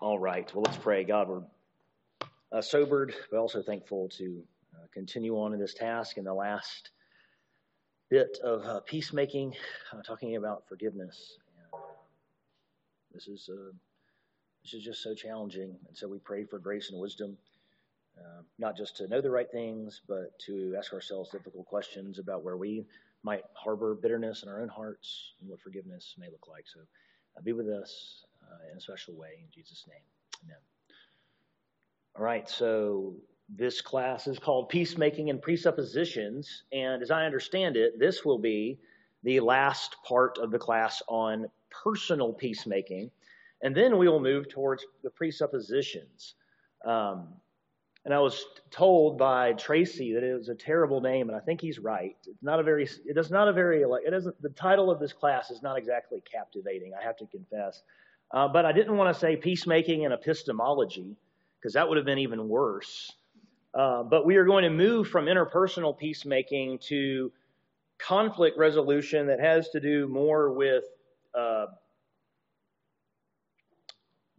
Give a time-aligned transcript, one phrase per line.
[0.00, 0.50] All right.
[0.54, 1.04] Well, let's pray.
[1.04, 1.42] God, we're
[2.52, 4.42] uh, sobered, but also thankful to
[4.74, 6.88] uh, continue on in this task in the last
[8.08, 9.54] bit of uh, peacemaking,
[9.92, 11.36] uh, talking about forgiveness.
[11.74, 11.82] And
[13.12, 13.72] this is uh,
[14.64, 17.36] this is just so challenging, and so we pray for grace and wisdom,
[18.18, 22.42] uh, not just to know the right things, but to ask ourselves difficult questions about
[22.42, 22.86] where we
[23.22, 26.64] might harbor bitterness in our own hearts and what forgiveness may look like.
[26.66, 26.80] So,
[27.44, 28.24] be with us
[28.70, 30.02] in a special way in Jesus' name.
[30.44, 30.56] Amen.
[32.16, 33.14] All right, so
[33.56, 38.78] this class is called Peacemaking and Presuppositions, and as I understand it, this will be
[39.22, 43.10] the last part of the class on personal peacemaking,
[43.62, 46.34] and then we will move towards the presuppositions.
[46.84, 47.28] Um,
[48.04, 51.60] and I was told by Tracy that it was a terrible name, and I think
[51.60, 52.16] he's right.
[52.26, 54.98] It's not a very, it is not a very, like, it isn't, the title of
[54.98, 57.82] this class is not exactly captivating, I have to confess.
[58.32, 61.16] Uh, but I didn't want to say peacemaking and epistemology,
[61.58, 63.12] because that would have been even worse.
[63.74, 67.32] Uh, but we are going to move from interpersonal peacemaking to
[67.98, 70.84] conflict resolution that has to do more with
[71.38, 71.66] uh,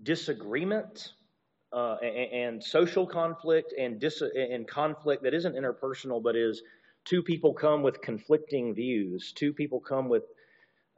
[0.01, 1.13] disagreement
[1.71, 6.61] uh, and, and, social conflict and, dis- and conflict that isn't interpersonal but is
[7.05, 10.23] two people come with conflicting views, two people come with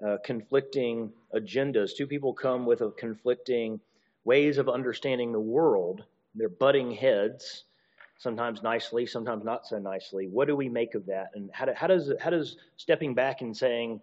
[0.05, 1.95] uh, conflicting agendas.
[1.95, 3.79] Two people come with conflicting
[4.25, 6.03] ways of understanding the world.
[6.35, 7.65] They're butting heads,
[8.17, 10.27] sometimes nicely, sometimes not so nicely.
[10.27, 11.31] What do we make of that?
[11.35, 14.01] And how, do, how does how does stepping back and saying,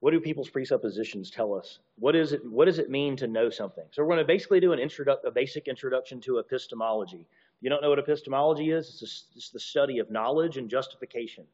[0.00, 1.78] what do people's presuppositions tell us?
[1.98, 2.44] What is it?
[2.44, 3.84] What does it mean to know something?
[3.90, 7.26] So we're going to basically do an introdu- a basic introduction to epistemology.
[7.60, 8.88] You don't know what epistemology is?
[8.88, 11.44] It's, a, it's the study of knowledge and justification.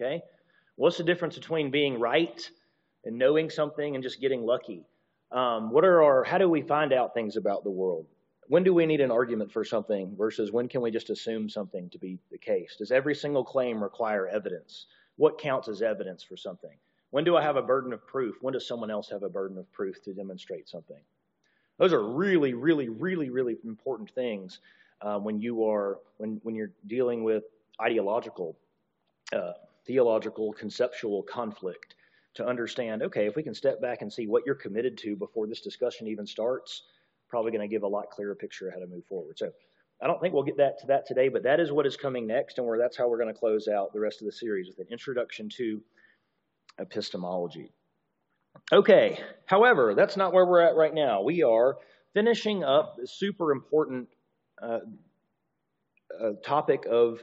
[0.00, 0.22] Okay,
[0.76, 2.48] what's the difference between being right
[3.06, 4.84] and knowing something and just getting lucky.
[5.32, 8.06] Um, what are our, how do we find out things about the world?
[8.48, 11.88] When do we need an argument for something versus when can we just assume something
[11.90, 12.76] to be the case?
[12.76, 14.86] Does every single claim require evidence?
[15.16, 16.76] What counts as evidence for something?
[17.10, 18.36] When do I have a burden of proof?
[18.40, 21.00] When does someone else have a burden of proof to demonstrate something?
[21.78, 24.60] Those are really, really, really, really important things
[25.00, 27.44] uh, when you are when when you're dealing with
[27.80, 28.56] ideological,
[29.34, 29.52] uh,
[29.86, 31.95] theological, conceptual conflict
[32.36, 35.46] to understand, okay, if we can step back and see what you're committed to before
[35.46, 36.82] this discussion even starts,
[37.28, 39.38] probably going to give a lot clearer picture of how to move forward.
[39.38, 39.50] So
[40.02, 42.26] I don't think we'll get that to that today, but that is what is coming
[42.26, 44.68] next, and where that's how we're going to close out the rest of the series
[44.68, 45.80] with an introduction to
[46.78, 47.72] epistemology.
[48.72, 51.22] Okay, however, that's not where we're at right now.
[51.22, 51.78] We are
[52.14, 54.08] finishing up the super important
[54.62, 54.80] uh,
[56.18, 57.22] uh, topic of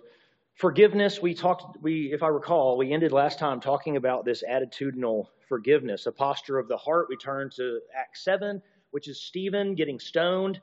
[0.56, 5.26] Forgiveness, we talked, we, if I recall, we ended last time talking about this attitudinal
[5.50, 7.08] forgiveness, a posture of the heart.
[7.10, 10.62] We turned to Acts 7, which is Stephen getting stoned.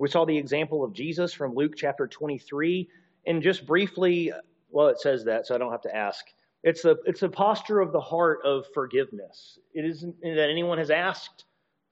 [0.00, 2.88] We saw the example of Jesus from Luke chapter 23.
[3.26, 4.32] And just briefly,
[4.70, 6.26] well, it says that, so I don't have to ask.
[6.64, 9.58] It's a, it's a posture of the heart of forgiveness.
[9.72, 11.44] It isn't that anyone has asked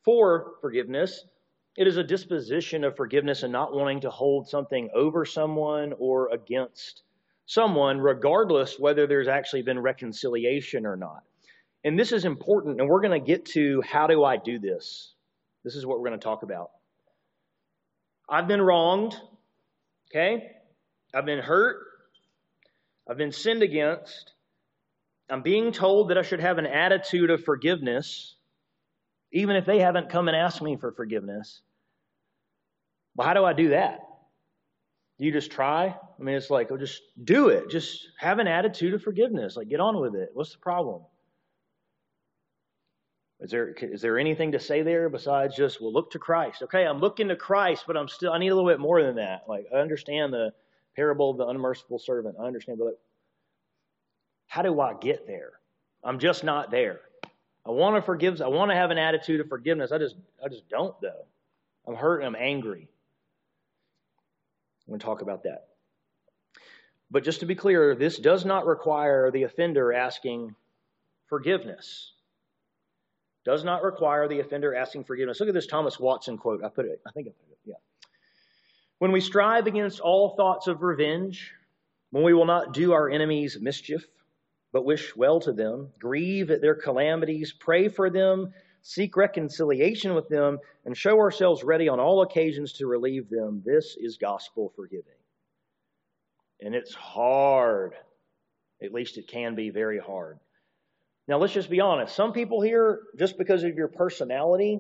[0.05, 1.25] for forgiveness.
[1.77, 6.33] It is a disposition of forgiveness and not wanting to hold something over someone or
[6.33, 7.03] against
[7.47, 11.23] someone, regardless whether there's actually been reconciliation or not.
[11.85, 15.15] And this is important, and we're going to get to how do I do this?
[15.65, 16.71] This is what we're going to talk about.
[18.29, 19.15] I've been wronged,
[20.11, 20.51] okay?
[21.15, 21.79] I've been hurt.
[23.09, 24.33] I've been sinned against.
[25.31, 28.35] I'm being told that I should have an attitude of forgiveness,
[29.33, 31.61] even if they haven't come and asked me for forgiveness.
[33.15, 34.06] Well, how do I do that?
[35.19, 35.87] You just try?
[35.87, 37.71] I mean, it's like, oh, just do it.
[37.71, 39.57] Just have an attitude of forgiveness.
[39.57, 40.31] Like, get on with it.
[40.35, 41.03] What's the problem?
[43.41, 46.63] Is there, is there anything to say there besides just, well, look to Christ?
[46.63, 49.17] Okay, I'm looking to Christ, but I'm still, I need a little bit more than
[49.17, 49.45] that.
[49.49, 50.53] Like, I understand the
[50.95, 52.37] parable of the unmerciful servant.
[52.41, 52.99] I understand, but
[54.47, 55.53] how do I get there?
[56.03, 57.01] I'm just not there.
[57.67, 58.41] I want to forgive.
[58.41, 59.93] I want to have an attitude of forgiveness.
[59.93, 61.27] I just, I just don't though.
[61.87, 62.23] I'm hurt.
[62.23, 62.89] I'm angry.
[64.87, 65.67] I'm going to talk about that.
[67.11, 70.55] But just to be clear, this does not require the offender asking
[71.29, 72.13] forgiveness.
[73.45, 75.39] Does not require the offender asking forgiveness.
[75.39, 76.65] Look at this Thomas Watson quote.
[76.65, 77.75] I put it, I think I put it, yeah.
[78.99, 81.53] When we strive against all thoughts of revenge,
[82.11, 84.05] when we will not do our enemies mischief,
[84.73, 88.53] but wish well to them, grieve at their calamities, pray for them,
[88.87, 93.61] seek reconciliation with them, and show ourselves ready on all occasions to relieve them.
[93.67, 95.03] This is gospel forgiving.
[96.61, 97.95] And it's hard.
[98.81, 100.39] At least it can be very hard.
[101.27, 102.15] Now, let's just be honest.
[102.15, 104.79] Some people here, just because of your personality,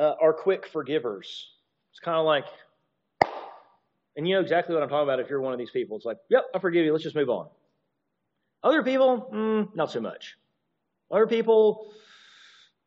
[0.00, 1.50] uh, are quick forgivers.
[1.90, 2.46] It's kind of like,
[4.16, 5.98] and you know exactly what I'm talking about if you're one of these people.
[5.98, 6.92] It's like, yep, I forgive you.
[6.92, 7.48] Let's just move on.
[8.64, 10.34] Other people, mm, not so much.
[11.10, 11.92] Other people,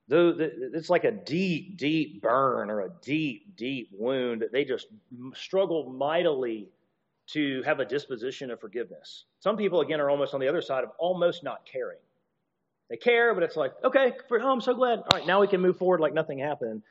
[0.07, 4.88] it's like a deep, deep burn or a deep, deep wound that they just
[5.34, 6.69] struggle mightily
[7.28, 9.25] to have a disposition of forgiveness.
[9.40, 11.98] Some people, again, are almost on the other side of almost not caring.
[12.90, 15.00] They care, but it's like, okay, for, oh, I'm so glad.
[15.00, 16.84] All right, now we can move forward like nothing happened,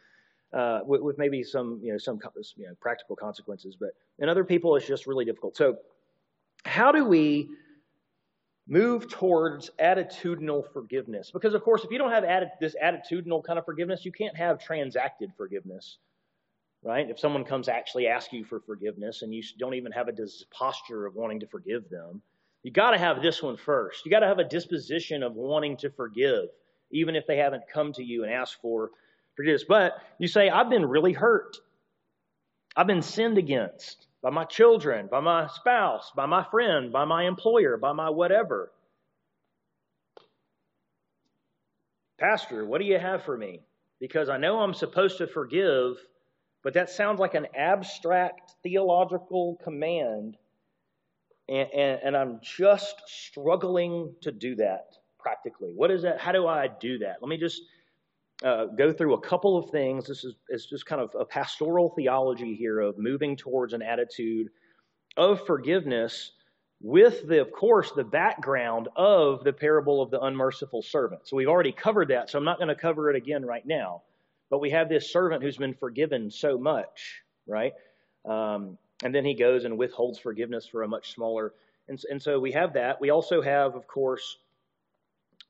[0.53, 2.19] uh, with, with, maybe some, you know, some
[2.57, 3.77] you know, practical consequences.
[3.79, 5.57] But in other people, it's just really difficult.
[5.57, 5.77] So,
[6.65, 7.49] how do we
[8.67, 11.31] move towards attitudinal forgiveness?
[11.33, 14.37] Because, of course, if you don't have atti- this attitudinal kind of forgiveness, you can't
[14.37, 15.99] have transacted forgiveness
[16.85, 17.09] right?
[17.09, 20.13] If someone comes actually ask you for forgiveness and you don't even have a
[20.51, 22.21] posture of wanting to forgive them,
[22.63, 24.05] you got to have this one first.
[24.05, 26.49] You got to have a disposition of wanting to forgive,
[26.91, 28.91] even if they haven't come to you and asked for
[29.35, 29.65] forgiveness.
[29.67, 31.57] But you say, I've been really hurt.
[32.77, 37.27] I've been sinned against by my children, by my spouse, by my friend, by my
[37.27, 38.73] employer, by my whatever.
[42.19, 43.61] Pastor, what do you have for me?
[44.01, 45.99] Because I know I'm supposed to forgive
[46.65, 50.39] but that sounds like an abstract theological command,
[51.47, 55.73] and, and, and I'm just struggling to do that practically.
[55.77, 56.19] What is that?
[56.19, 57.17] How do I do that?
[57.21, 57.61] Let me just
[58.43, 60.07] uh, go through a couple of things.
[60.07, 64.49] This is just kind of a pastoral theology here of moving towards an attitude
[65.17, 66.33] of forgiveness
[66.81, 71.27] with the, of course, the background of the parable of the unmerciful servant.
[71.27, 74.03] So we've already covered that, so I'm not going to cover it again right now.
[74.51, 77.73] But we have this servant who's been forgiven so much, right?
[78.25, 81.55] Um, and then he goes and withholds forgiveness for a much smaller.
[81.89, 83.01] And, and so we have that.
[83.01, 84.39] We also have, of course,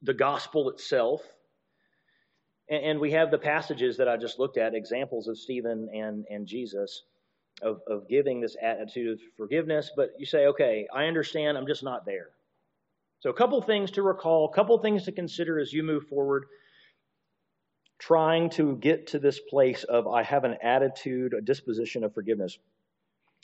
[0.02, 1.22] the gospel itself.
[2.68, 6.24] And, and we have the passages that I just looked at, examples of Stephen and,
[6.30, 7.04] and Jesus
[7.62, 9.90] of, of giving this attitude of forgiveness.
[9.96, 12.28] But you say, okay, I understand, I'm just not there.
[13.20, 16.44] So, a couple things to recall, a couple things to consider as you move forward
[17.98, 22.58] trying to get to this place of I have an attitude, a disposition of forgiveness.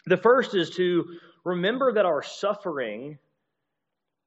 [0.07, 3.19] The first is to remember that our suffering,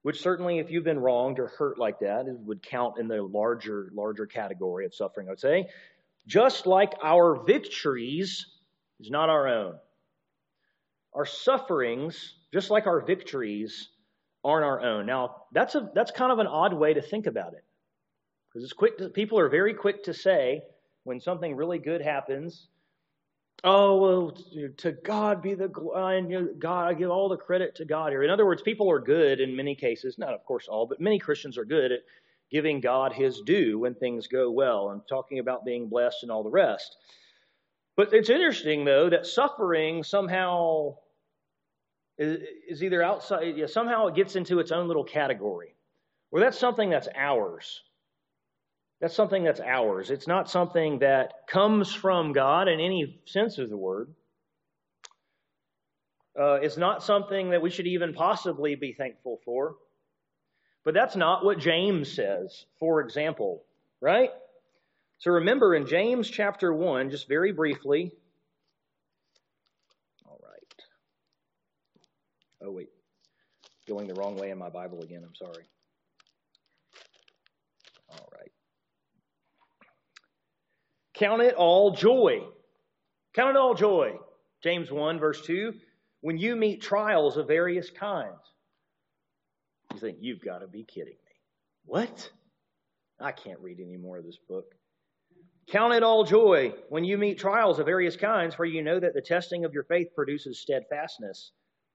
[0.03, 3.21] which certainly if you've been wronged or hurt like that, it would count in the
[3.21, 5.67] larger, larger category of suffering, I would say,
[6.27, 8.45] just like our victories
[8.99, 9.75] is not our own.
[11.13, 13.89] Our sufferings, just like our victories,
[14.43, 15.05] aren't our own.
[15.05, 17.63] Now, that's a that's kind of an odd way to think about it.
[18.49, 20.63] Because it's quick to, people are very quick to say
[21.03, 22.67] when something really good happens,
[23.63, 24.37] oh, well,
[24.77, 26.47] to God be the glory.
[26.59, 28.23] God, I give all the credit to God here.
[28.23, 31.19] In other words, people are good in many cases, not of course all, but many
[31.19, 32.01] Christians are good at
[32.51, 36.43] giving God his due when things go well and talking about being blessed and all
[36.43, 36.97] the rest.
[37.95, 40.97] But it's interesting, though, that suffering somehow
[42.17, 45.75] is, either outside, yeah, somehow it gets into its own little category,
[46.29, 47.81] where that's something that's ours.
[49.01, 50.09] That's something that's ours.
[50.09, 54.13] It's not something that comes from God in any sense of the word.
[56.39, 59.75] Uh, it's not something that we should even possibly be thankful for.
[60.83, 63.63] But that's not what James says, for example,
[64.01, 64.31] right?
[65.19, 68.11] So remember in James chapter 1, just very briefly.
[70.25, 70.83] All right.
[72.61, 72.89] Oh, wait.
[73.87, 75.23] Going the wrong way in my Bible again.
[75.25, 75.63] I'm sorry.
[78.09, 78.51] All right.
[81.13, 82.41] Count it all joy.
[83.33, 84.17] Count it all joy.
[84.63, 85.73] James 1, verse 2.
[86.21, 88.39] When you meet trials of various kinds.
[89.93, 91.35] You think, you've got to be kidding me.
[91.85, 92.29] What?
[93.19, 94.73] I can't read any more of this book.
[95.69, 99.13] Count it all joy when you meet trials of various kinds, for you know that
[99.13, 101.51] the testing of your faith produces steadfastness.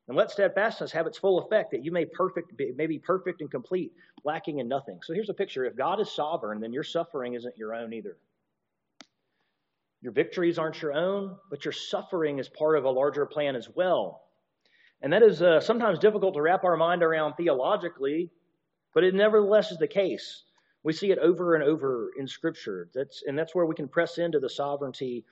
[0.06, 3.50] And let steadfastness have its full effect, that you may perfect, may be perfect and
[3.50, 3.92] complete,
[4.24, 5.00] lacking in nothing.
[5.02, 5.66] So here's a picture.
[5.66, 8.16] If God is sovereign, then your suffering isn't your own either.
[10.00, 13.68] Your victories aren't your own, but your suffering is part of a larger plan as
[13.74, 14.22] well.
[15.02, 18.30] And that is uh, sometimes difficult to wrap our mind around theologically,
[18.94, 20.44] but it nevertheless is the case.
[20.84, 22.88] We see it over and over in Scripture.
[22.94, 25.24] That's, and that's where we can press into the sovereignty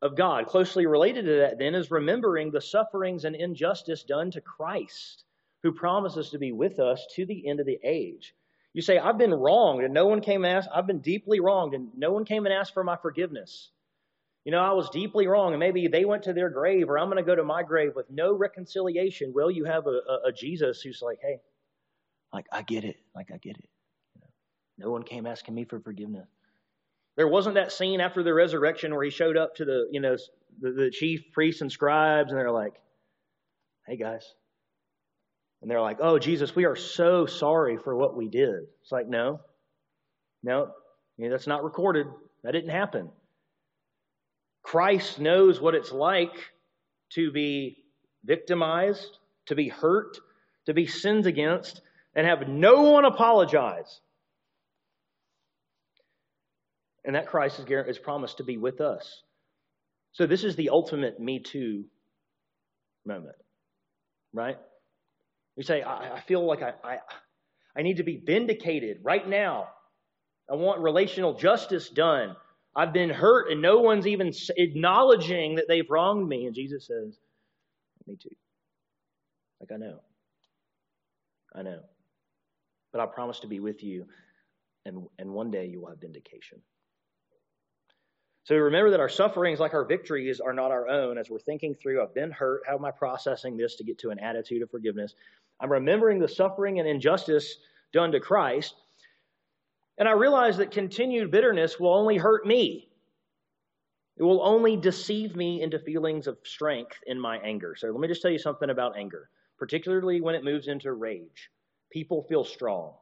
[0.00, 0.46] of God.
[0.46, 5.24] Closely related to that, then, is remembering the sufferings and injustice done to Christ,
[5.62, 8.34] who promises to be with us to the end of the age.
[8.72, 11.74] You say, I've been wronged, and no one came and asked, I've been deeply wronged,
[11.74, 13.70] and no one came and asked for my forgiveness.
[14.44, 17.06] You know, I was deeply wrong, and maybe they went to their grave, or I'm
[17.06, 19.32] going to go to my grave with no reconciliation.
[19.34, 21.38] Well, you have a, a, a Jesus who's like, hey,
[22.32, 22.96] like, I get it.
[23.14, 23.68] Like, I get it.
[24.14, 26.28] You know, no one came asking me for forgiveness.
[27.16, 30.16] There wasn't that scene after the resurrection where he showed up to the, you know,
[30.60, 32.74] the, the chief priests and scribes, and they're like,
[33.86, 34.34] hey guys.
[35.62, 38.64] And they're like, oh, Jesus, we are so sorry for what we did.
[38.82, 39.40] It's like, no,
[40.42, 40.72] no,
[41.18, 42.06] that's not recorded.
[42.42, 43.08] That didn't happen.
[44.64, 46.34] Christ knows what it's like
[47.10, 47.84] to be
[48.24, 50.18] victimized, to be hurt,
[50.66, 51.80] to be sinned against,
[52.16, 54.00] and have no one apologize.
[57.04, 59.22] And that Christ is, is promised to be with us.
[60.12, 61.84] So this is the ultimate Me Too
[63.04, 63.36] moment,
[64.32, 64.56] right?
[65.56, 66.98] You say, I, I feel like I, I,
[67.76, 69.68] I need to be vindicated right now.
[70.50, 72.36] I want relational justice done.
[72.76, 76.46] I've been hurt and no one's even acknowledging that they've wronged me.
[76.46, 77.16] And Jesus says,
[78.06, 78.34] Me too.
[79.60, 80.00] Like, I know.
[81.54, 81.80] I know.
[82.92, 84.06] But I promise to be with you,
[84.84, 86.60] and, and one day you will have vindication.
[88.44, 91.16] So remember that our sufferings, like our victories, are not our own.
[91.16, 92.62] As we're thinking through, I've been hurt.
[92.66, 95.14] How am I processing this to get to an attitude of forgiveness?
[95.60, 97.56] I'm remembering the suffering and injustice
[97.92, 98.74] done to Christ.
[99.98, 102.88] And I realize that continued bitterness will only hurt me.
[104.16, 107.74] It will only deceive me into feelings of strength in my anger.
[107.76, 111.50] So let me just tell you something about anger, particularly when it moves into rage.
[111.90, 112.94] People feel strong.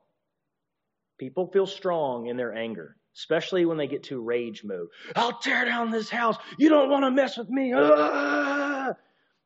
[1.19, 4.89] People feel strong in their anger, especially when they get to rage mode.
[5.15, 6.37] I'll tear down this house.
[6.59, 7.73] You don't want to mess with me.
[7.75, 8.95] Ah!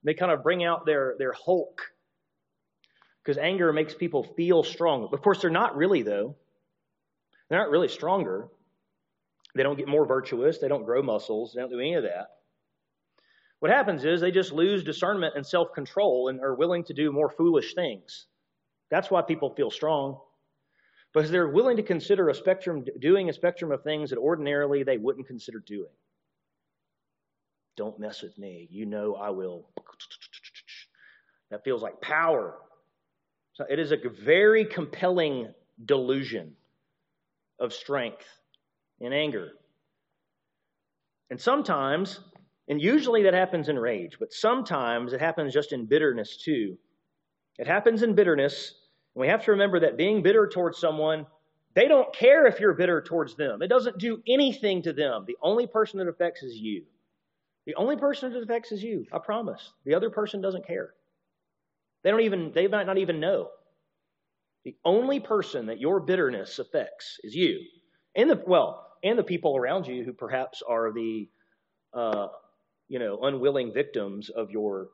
[0.04, 1.82] They kind of bring out their, their Hulk
[3.22, 5.08] because anger makes people feel strong.
[5.12, 6.36] Of course, they're not really, though.
[7.48, 8.48] They're not really stronger.
[9.54, 10.58] They don't get more virtuous.
[10.58, 11.52] They don't grow muscles.
[11.54, 12.28] They don't do any of that.
[13.60, 17.10] What happens is they just lose discernment and self control and are willing to do
[17.10, 18.26] more foolish things.
[18.90, 20.18] That's why people feel strong.
[21.12, 24.98] Because they're willing to consider a spectrum, doing a spectrum of things that ordinarily they
[24.98, 25.92] wouldn't consider doing.
[27.76, 28.68] Don't mess with me.
[28.70, 29.70] You know I will.
[31.50, 32.58] That feels like power.
[33.54, 36.52] So it is a very compelling delusion
[37.58, 38.26] of strength
[39.00, 39.50] in anger.
[41.30, 42.20] And sometimes,
[42.68, 46.76] and usually that happens in rage, but sometimes it happens just in bitterness too.
[47.58, 48.74] It happens in bitterness,
[49.14, 51.26] and we have to remember that being bitter towards someone,
[51.74, 53.60] they don't care if you're bitter towards them.
[53.60, 55.24] It doesn't do anything to them.
[55.26, 56.84] The only person that affects is you.
[57.66, 59.72] The only person that affects is you, I promise.
[59.84, 60.94] The other person doesn't care.
[62.02, 63.48] They don't even, they might not even know.
[64.66, 67.60] The only person that your bitterness affects is you.
[68.16, 71.28] And the, well, and the people around you who perhaps are the,
[71.94, 72.26] uh,
[72.88, 74.88] you know, unwilling victims of your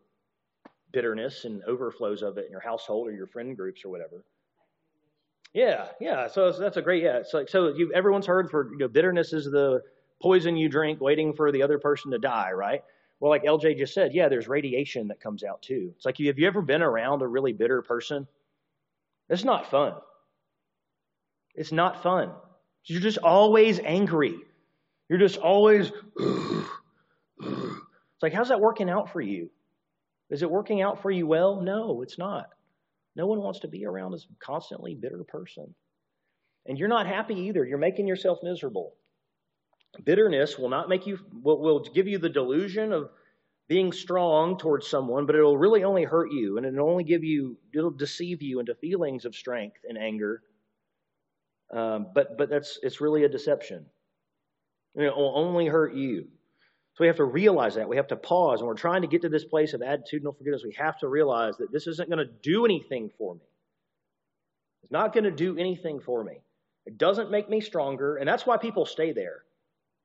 [0.92, 4.26] bitterness and overflows of it in your household or your friend groups or whatever.
[5.54, 6.26] Yeah, yeah.
[6.26, 7.16] So that's a great yeah.
[7.16, 9.80] It's like so you everyone's heard for you know bitterness is the
[10.20, 12.84] poison you drink waiting for the other person to die, right?
[13.20, 15.94] Well, like LJ just said, yeah, there's radiation that comes out too.
[15.96, 18.26] It's like have you ever been around a really bitter person?
[19.28, 19.94] It's not fun.
[21.54, 22.32] It's not fun.
[22.84, 24.34] You're just always angry.
[25.08, 25.92] You're just always.
[26.16, 26.68] it's
[28.22, 29.50] like, how's that working out for you?
[30.30, 31.60] Is it working out for you well?
[31.60, 32.46] No, it's not.
[33.14, 35.74] No one wants to be around a constantly bitter person.
[36.66, 37.64] And you're not happy either.
[37.64, 38.94] You're making yourself miserable.
[40.04, 43.10] Bitterness will not make you, will, will give you the delusion of
[43.72, 47.56] being strong towards someone, but it'll really only hurt you and it'll only give you,
[47.74, 50.42] it'll deceive you into feelings of strength and anger.
[51.74, 53.86] Um, but, but that's, it's really a deception.
[54.94, 56.24] And it will only hurt you.
[56.92, 57.88] So we have to realize that.
[57.88, 58.60] We have to pause.
[58.60, 60.64] And we're trying to get to this place of attitudinal forgiveness.
[60.66, 63.48] We have to realize that this isn't going to do anything for me.
[64.82, 66.42] It's not going to do anything for me.
[66.84, 68.16] It doesn't make me stronger.
[68.16, 69.44] And that's why people stay there.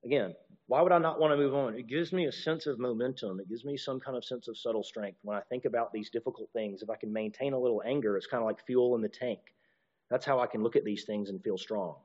[0.05, 0.35] Again,
[0.67, 1.75] why would I not want to move on?
[1.75, 3.39] It gives me a sense of momentum.
[3.39, 5.19] It gives me some kind of sense of subtle strength.
[5.23, 8.27] When I think about these difficult things, if I can maintain a little anger, it's
[8.27, 9.39] kind of like fuel in the tank.
[10.09, 11.95] That's how I can look at these things and feel strong.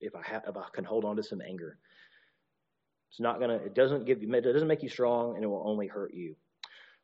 [0.00, 1.78] If I, have, if I can hold on to some anger.
[3.10, 3.54] It's not gonna.
[3.54, 4.32] It doesn't give you.
[4.32, 6.36] It doesn't make you strong, and it will only hurt you.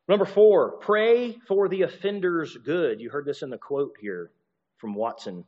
[0.07, 3.01] Number four, pray for the offender's good.
[3.01, 4.31] You heard this in the quote here
[4.77, 5.45] from Watson.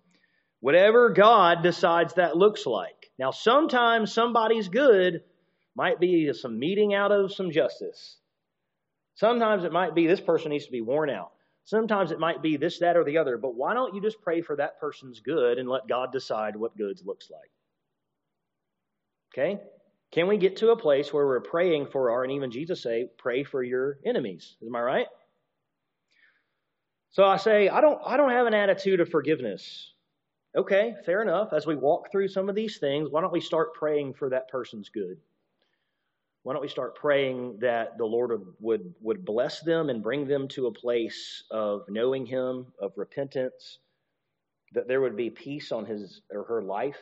[0.62, 3.05] Whatever God decides that looks like.
[3.18, 5.24] Now, sometimes somebody's good
[5.76, 8.18] might be some meting out of some justice.
[9.16, 11.32] Sometimes it might be this person needs to be worn out.
[11.64, 13.38] Sometimes it might be this, that, or the other.
[13.38, 16.78] But why don't you just pray for that person's good and let God decide what
[16.78, 17.52] goods looks like?
[19.34, 19.62] Okay?
[20.12, 23.10] Can we get to a place where we're praying for our, and even Jesus say,
[23.18, 24.56] pray for your enemies?
[24.66, 25.08] Am I right?
[27.12, 29.92] So I say, I don't, I don't have an attitude of forgiveness.
[30.56, 31.52] Okay, fair enough.
[31.52, 34.48] As we walk through some of these things, why don't we start praying for that
[34.48, 35.18] person's good?
[36.44, 40.48] Why don't we start praying that the Lord would, would bless them and bring them
[40.50, 43.80] to a place of knowing Him, of repentance,
[44.74, 47.00] that there would be peace on his or her life?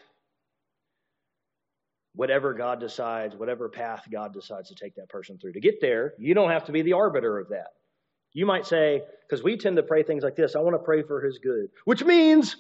[2.16, 5.54] Whatever God decides, whatever path God decides to take that person through.
[5.54, 7.68] To get there, you don't have to be the arbiter of that.
[8.32, 11.04] You might say, because we tend to pray things like this I want to pray
[11.04, 12.56] for his good, which means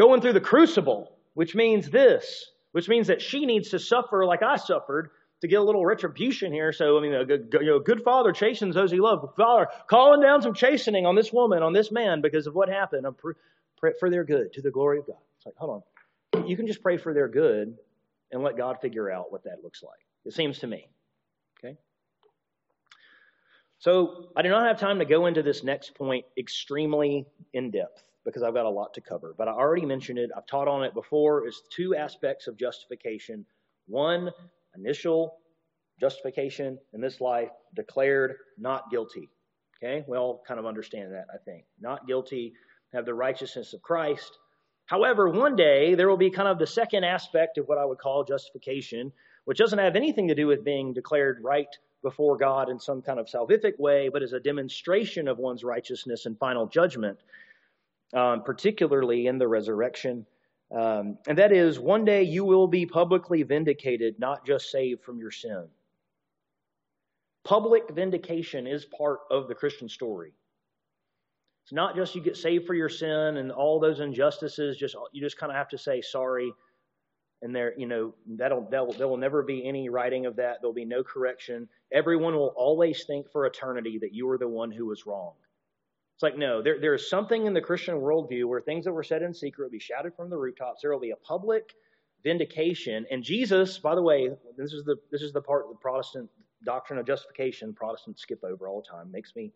[0.00, 4.42] going through the crucible, which means this, which means that she needs to suffer like
[4.42, 5.10] I suffered
[5.42, 6.72] to get a little retribution here.
[6.72, 9.22] So, I mean, a good, you know, good father chastens those he loves.
[9.36, 13.04] Father, calling down some chastening on this woman, on this man, because of what happened.
[13.04, 13.14] I'm
[13.76, 15.18] pray for their good, to the glory of God.
[15.36, 15.82] It's like, hold
[16.34, 16.48] on.
[16.48, 17.76] You can just pray for their good
[18.32, 20.00] and let God figure out what that looks like.
[20.24, 20.88] It seems to me.
[21.62, 21.76] Okay?
[23.80, 28.02] So, I do not have time to go into this next point extremely in depth
[28.24, 29.34] because I've got a lot to cover.
[29.36, 31.46] But I already mentioned it, I've taught on it before.
[31.46, 33.46] It's two aspects of justification
[33.86, 34.30] one,
[34.76, 35.38] initial
[36.00, 39.28] justification in this life, declared not guilty.
[39.82, 40.04] Okay?
[40.06, 41.64] We all kind of understand that, I think.
[41.80, 42.54] Not guilty,
[42.92, 44.38] have the righteousness of Christ.
[44.86, 47.98] However, one day there will be kind of the second aspect of what I would
[47.98, 49.12] call justification,
[49.44, 51.68] which doesn't have anything to do with being declared right
[52.02, 56.26] before God in some kind of salvific way, but is a demonstration of one's righteousness
[56.26, 57.18] and final judgment,
[58.14, 60.26] um, particularly in the resurrection.
[60.74, 65.18] Um, and that is, one day you will be publicly vindicated, not just saved from
[65.18, 65.66] your sin.
[67.44, 70.32] Public vindication is part of the Christian story.
[71.64, 74.76] It's not just you get saved for your sin and all those injustices.
[74.76, 76.52] Just you just kind of have to say sorry,
[77.42, 80.58] and there, you know, that'll, that'll there will never be any righting of that.
[80.60, 81.68] There'll be no correction.
[81.92, 85.32] Everyone will always think for eternity that you were the one who was wrong.
[86.20, 89.02] It's like no, there there is something in the Christian worldview where things that were
[89.02, 90.82] said in secret will be shouted from the rooftops.
[90.82, 91.72] There will be a public
[92.22, 95.78] vindication, and Jesus, by the way, this is the this is the part of the
[95.78, 96.28] Protestant
[96.62, 97.72] doctrine of justification.
[97.72, 99.10] Protestants skip over all the time.
[99.10, 99.50] Makes me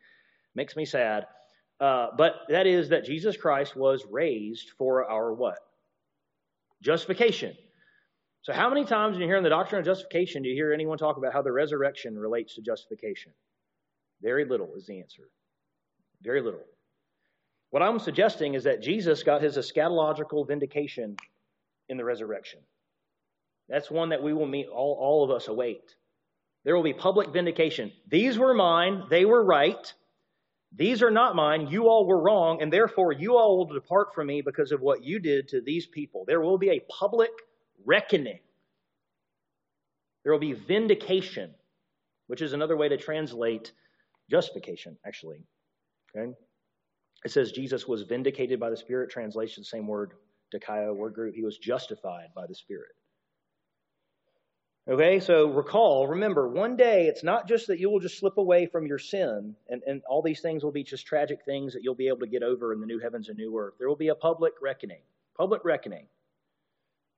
[0.55, 1.27] makes me sad.
[1.81, 5.59] Uh, but that is that Jesus Christ was raised for our what?
[6.81, 7.55] Justification.
[8.41, 10.73] So, how many times do you hear in the doctrine of justification do you hear
[10.73, 13.33] anyone talk about how the resurrection relates to justification?
[14.23, 15.25] Very little is the answer.
[16.25, 16.65] Very little.
[17.71, 21.17] What I'm suggesting is that Jesus got his eschatological vindication
[21.89, 22.61] in the resurrection.
[23.69, 25.95] That's one that we will meet, all, all of us await.
[26.65, 27.93] There will be public vindication.
[28.09, 29.93] These were mine, they were right.
[30.77, 31.69] These are not mine.
[31.69, 35.05] You all were wrong, and therefore you all will depart from me because of what
[35.05, 36.25] you did to these people.
[36.27, 37.31] There will be a public
[37.85, 38.41] reckoning.
[40.25, 41.55] There will be vindication,
[42.27, 43.71] which is another way to translate
[44.29, 45.45] justification, actually.
[46.17, 46.33] Okay?
[47.25, 50.13] It says Jesus was vindicated by the Spirit, translation, same word,
[50.55, 51.35] Dikaios word group.
[51.35, 52.91] He was justified by the Spirit.
[54.87, 58.67] Okay, so recall, remember, one day it's not just that you will just slip away
[58.67, 61.95] from your sin and, and all these things will be just tragic things that you'll
[61.95, 63.75] be able to get over in the new heavens and new earth.
[63.79, 65.01] There will be a public reckoning,
[65.39, 66.07] public reckoning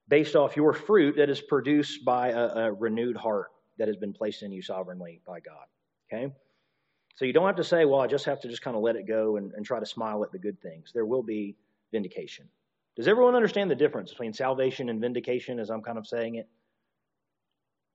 [0.06, 4.12] based off your fruit that is produced by a, a renewed heart that has been
[4.12, 5.66] placed in you sovereignly by God.
[6.06, 6.32] Okay?
[7.16, 8.94] So you don't have to say, well, I just have to just kind of let
[8.94, 10.90] it go and, and try to smile at the good things.
[10.92, 11.56] There will be
[11.90, 12.46] vindication.
[12.94, 16.46] Does everyone understand the difference between salvation and vindication as I'm kind of saying it?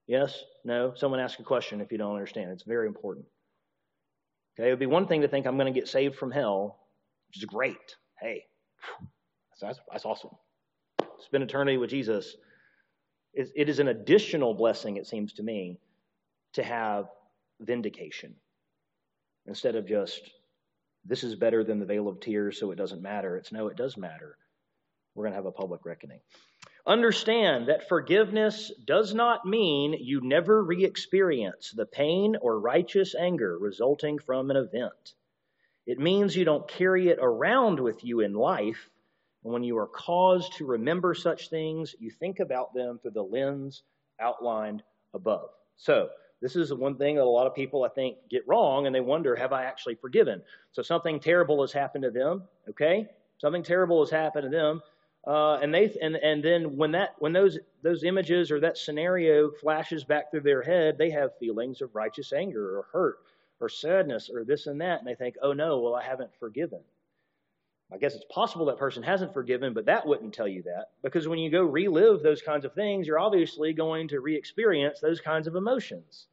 [0.08, 0.44] Yes?
[0.66, 0.94] No?
[0.96, 2.50] Someone ask a question if you don't understand.
[2.50, 3.26] It's very important.
[4.60, 6.80] Okay, it would be one thing to think I'm going to get saved from hell,
[7.28, 7.96] which is great.
[8.20, 8.46] Hey,
[9.62, 10.32] that's, that's awesome.
[11.20, 12.36] Spend eternity with Jesus.
[13.36, 15.80] It, it is an additional blessing, it seems to me,
[16.54, 17.06] to have
[17.60, 18.34] vindication
[19.48, 20.22] instead of just,
[21.06, 23.38] this is better than the vale of tears, so it doesn't matter.
[23.38, 24.38] It's no, it does matter.
[25.16, 26.20] We're going to have a public reckoning.
[26.86, 33.58] Understand that forgiveness does not mean you never re experience the pain or righteous anger
[33.58, 35.14] resulting from an event.
[35.86, 38.90] It means you don't carry it around with you in life.
[39.44, 43.24] And when you are caused to remember such things, you think about them through the
[43.24, 43.84] lens
[44.20, 45.50] outlined above.
[45.78, 46.10] So,
[46.42, 48.96] this is the one thing that a lot of people, I think, get wrong, and
[48.96, 50.42] they wonder, have I actually forgiven?
[50.72, 53.10] So, something terrible has happened to them, okay?
[53.38, 54.82] Something terrible has happened to them.
[55.28, 59.52] Uh, and they and and then when that when those those images or that scenario
[59.52, 63.18] flashes back through their head, they have feelings of righteous anger or hurt
[63.60, 66.80] or sadness or this and that, and they think, "Oh no, well I haven't forgiven."
[67.94, 71.28] I guess it's possible that person hasn't forgiven, but that wouldn't tell you that because
[71.28, 75.46] when you go relive those kinds of things, you're obviously going to re-experience those kinds
[75.46, 76.28] of emotions.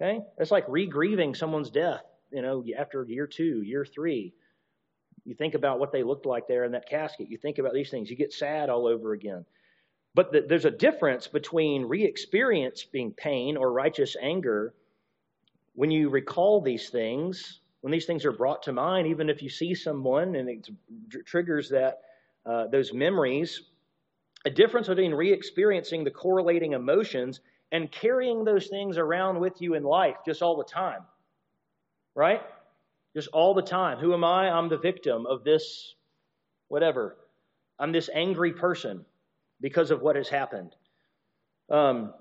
[0.00, 2.02] Okay, it's like re-grieving someone's death.
[2.32, 4.34] You know, after year two, year three
[5.24, 7.30] You think about what they looked like there in that casket.
[7.30, 8.10] You think about these things.
[8.10, 9.46] You get sad all over again.
[10.14, 14.74] But the, there's a difference between re experiencing pain or righteous anger
[15.74, 19.50] when you recall these things, when these things are brought to mind, even if you
[19.50, 20.68] see someone and it
[21.26, 22.00] triggers that
[22.46, 23.62] uh, those memories,
[24.46, 27.40] a difference between re experiencing the correlating emotions
[27.72, 31.00] and carrying those things around with you in life just all the time.
[32.14, 32.40] Right?
[33.14, 33.98] Just all the time.
[33.98, 34.48] Who am I?
[34.48, 35.96] I'm the victim of this,
[36.68, 37.16] whatever.
[37.78, 39.04] I'm this angry person
[39.60, 40.76] because of what has happened.
[41.68, 42.14] Um,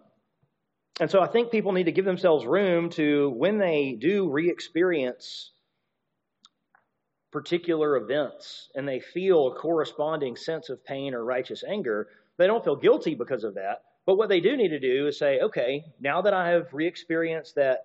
[1.00, 4.50] and so I think people need to give themselves room to, when they do re
[4.50, 5.52] experience
[7.36, 12.64] particular events and they feel a corresponding sense of pain or righteous anger, they don't
[12.64, 13.82] feel guilty because of that.
[14.06, 16.88] But what they do need to do is say, okay, now that I have re
[16.88, 17.80] experienced that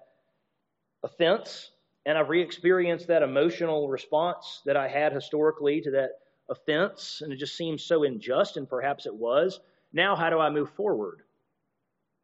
[1.02, 1.72] offense
[2.06, 6.10] and I've re experienced that emotional response that I had historically to that
[6.48, 9.58] offense, and it just seems so unjust, and perhaps it was.
[9.92, 11.22] Now, how do I move forward?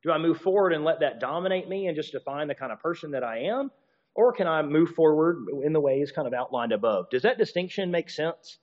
[0.05, 2.79] Do I move forward and let that dominate me and just define the kind of
[2.79, 3.73] person that I am?
[4.16, 7.11] Or can I move forward in the ways kind of outlined above?
[7.11, 8.59] Does that distinction make sense?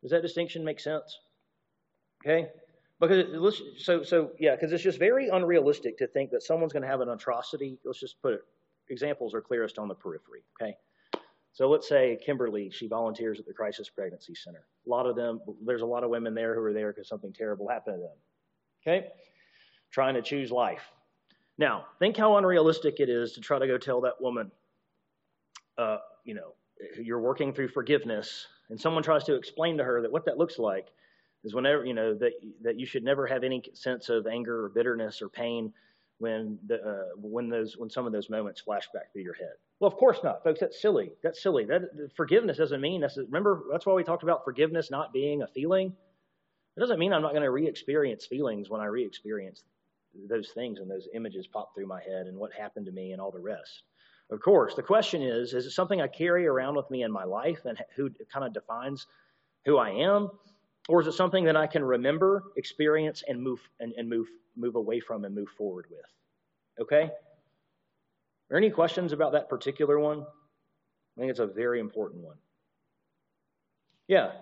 [0.00, 1.18] Does that distinction make sense?
[2.24, 2.48] Okay?
[3.00, 6.88] Because so so yeah, because it's just very unrealistic to think that someone's going to
[6.88, 7.78] have an atrocity.
[7.84, 8.40] Let's just put it.
[8.90, 10.42] Examples are clearest on the periphery.
[10.60, 10.76] Okay,
[11.52, 14.66] so let's say Kimberly, she volunteers at the Crisis Pregnancy Center.
[14.86, 17.32] A lot of them, there's a lot of women there who are there because something
[17.32, 18.16] terrible happened to them.
[18.86, 19.08] Okay?
[19.90, 20.82] Trying to choose life.
[21.58, 24.50] Now, think how unrealistic it is to try to go tell that woman,
[25.80, 26.54] uh, you know,
[27.02, 30.58] you're working through forgiveness, and someone tries to explain to her that what that looks
[30.58, 30.88] like
[31.42, 34.68] is whenever, you know, that, that you should never have any sense of anger or
[34.68, 35.72] bitterness or pain
[36.18, 39.54] when the, uh, when those when some of those moments flash back through your head.
[39.80, 40.60] Well, of course not, folks.
[40.60, 41.12] That's silly.
[41.22, 41.64] That's silly.
[41.64, 41.82] That
[42.14, 45.94] forgiveness doesn't mean that's remember that's why we talked about forgiveness not being a feeling.
[46.76, 49.64] It doesn't mean I'm not going to re-experience feelings when I re-experience
[50.28, 53.20] those things and those images pop through my head and what happened to me and
[53.20, 53.84] all the rest.
[54.30, 57.24] Of course, the question is: Is it something I carry around with me in my
[57.24, 59.06] life and who kind of defines
[59.64, 60.30] who I am,
[60.88, 64.76] or is it something that I can remember, experience, and move and, and move move
[64.76, 66.06] away from and move forward with?
[66.80, 67.10] Okay?
[68.50, 70.20] Are any questions about that particular one?
[70.22, 72.36] I think it's a very important one.
[74.08, 74.32] Yeah.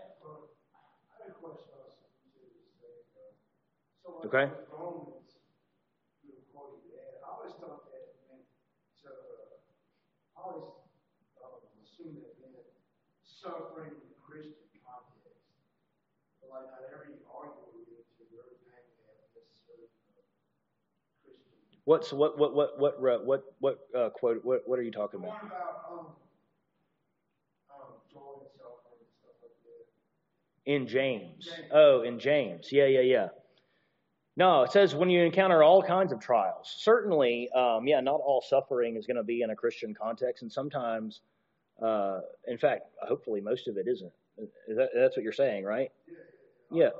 [4.24, 4.50] Okay.
[13.22, 15.46] Suffering in the Christian context.
[16.40, 19.88] But like not every argument we get to, every time we have necessarily
[21.84, 24.44] What's what what what what uh, what what uh, quote?
[24.44, 25.42] What what are you talking about?
[25.42, 26.06] About um,
[27.70, 30.72] um, joy and suffering and stuff like that.
[30.72, 31.46] In James.
[31.46, 31.68] James.
[31.72, 32.68] Oh, in James.
[32.72, 33.28] Yeah, yeah, yeah.
[34.38, 36.72] No, it says when you encounter all kinds of trials.
[36.78, 40.52] Certainly, um, yeah, not all suffering is going to be in a Christian context, and
[40.52, 41.22] sometimes,
[41.82, 44.12] uh, in fact, hopefully, most of it isn't.
[44.68, 45.90] Is that, that's what you're saying, right?
[46.70, 46.84] Yeah.
[46.84, 46.90] Yeah.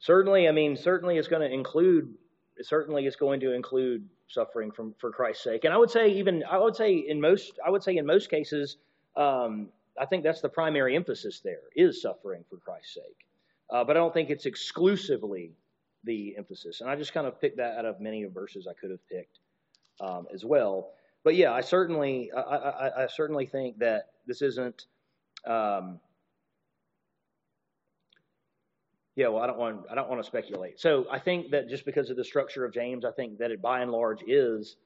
[0.00, 2.14] Certainly, I mean, certainly it's going to include,
[2.62, 5.64] certainly it's going to include suffering from for Christ's sake.
[5.64, 8.28] And I would say even, I would say in most, I would say in most
[8.28, 8.76] cases,
[9.16, 9.68] um,
[10.00, 13.26] I think that's the primary emphasis there is suffering for Christ's sake.
[13.70, 15.52] Uh, but I don't think it's exclusively
[16.04, 16.80] the emphasis.
[16.80, 19.40] And I just kind of picked that out of many verses I could have picked
[20.00, 20.92] um, as well.
[21.24, 24.86] But yeah, I certainly, I, I, I certainly think that this isn't.
[25.46, 26.00] Um,
[29.16, 30.78] yeah, well, I don't want I don't want to speculate.
[30.78, 33.60] So I think that just because of the structure of James, I think that it
[33.60, 34.76] by and large is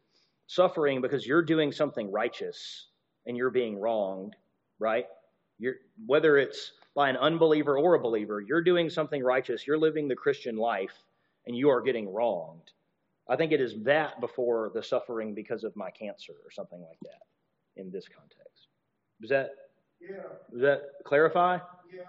[0.47, 2.89] suffering because you're doing something righteous
[3.27, 4.35] and you're being wronged,
[4.79, 5.07] right?
[5.59, 10.09] You're whether it's by an unbeliever or a believer, you're doing something righteous, you're living
[10.09, 11.03] the Christian life,
[11.47, 12.73] and you are getting wronged.
[13.29, 16.99] I think it is that before the suffering because of my cancer or something like
[17.03, 17.23] that
[17.81, 18.69] in this context.
[19.21, 19.51] Does that
[20.01, 20.17] Yeah,
[20.51, 21.59] does that clarify?
[21.93, 22.03] yeah.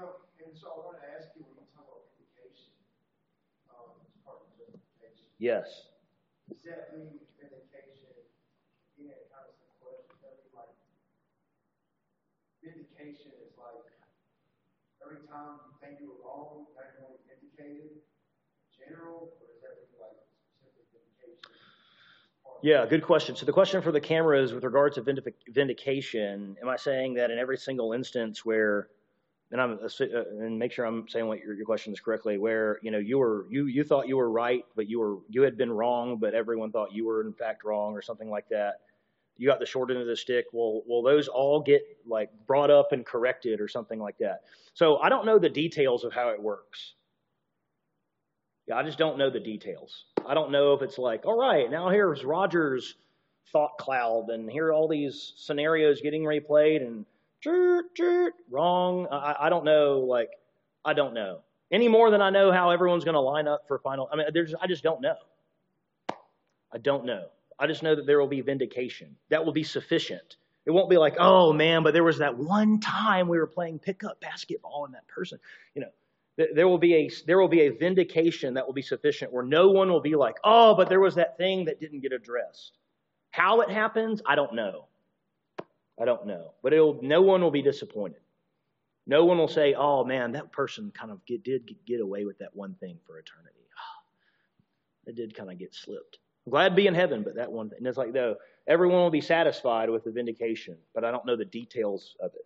[0.44, 2.74] And so I want to ask you when you talk about vindication,
[3.70, 5.88] um, as part of justification, Yes.
[6.50, 8.10] does that mean vindication?
[8.98, 10.10] Again, kind of some questions.
[10.12, 10.76] Does that mean like
[13.04, 13.84] vindication is like
[15.04, 16.66] every time you think you were wrong,
[17.52, 18.04] you're
[18.88, 20.18] general, or does that like
[20.60, 21.40] specific vindication?
[22.62, 23.36] Yeah, good question.
[23.36, 25.02] So the question for the camera is with regards to
[25.50, 26.56] vindication.
[26.62, 28.88] Am I saying that in every single instance where,
[29.52, 29.90] and I'm uh,
[30.42, 33.18] and make sure I'm saying what your, your question is correctly, where you know you
[33.20, 36.34] were you you thought you were right, but you were you had been wrong, but
[36.34, 38.82] everyone thought you were in fact wrong, or something like that.
[39.38, 40.46] You got the short end of the stick.
[40.54, 44.42] Will will those all get like brought up and corrected or something like that?
[44.74, 46.94] So I don't know the details of how it works.
[48.68, 50.06] Yeah, I just don't know the details.
[50.26, 52.96] I don't know if it's like, all right, now here's Roger's
[53.52, 57.06] thought cloud, and here are all these scenarios getting replayed, and
[58.50, 59.08] wrong.
[59.12, 60.00] I, I don't know.
[60.00, 60.30] Like,
[60.86, 61.42] I don't know
[61.74, 64.08] any more than I know how everyone's going to line up for final.
[64.14, 65.16] I mean, there's, I just don't know.
[66.72, 67.26] I don't know.
[67.60, 69.16] I just know that there will be vindication.
[69.30, 70.38] That will be sufficient.
[70.66, 73.80] It won't be like, oh man, but there was that one time we were playing
[73.80, 75.40] pickup basketball and that person,
[75.76, 75.90] you know.
[76.36, 79.70] There will be a there will be a vindication that will be sufficient where no
[79.70, 82.80] one will be like, oh, but there was that thing that didn't get addressed.
[83.30, 84.88] How it happens, I don't know.
[86.02, 86.54] I don't know.
[86.64, 88.22] But it'll no one will be disappointed.
[89.06, 92.40] No one will say, oh man, that person kind of get, did get away with
[92.40, 93.68] that one thing for eternity.
[93.78, 96.18] Oh, it did kind of get slipped.
[96.46, 97.78] I'm glad to be in heaven, but that one thing.
[97.80, 98.36] And it's like, though,
[98.68, 102.46] everyone will be satisfied with the vindication, but I don't know the details of it.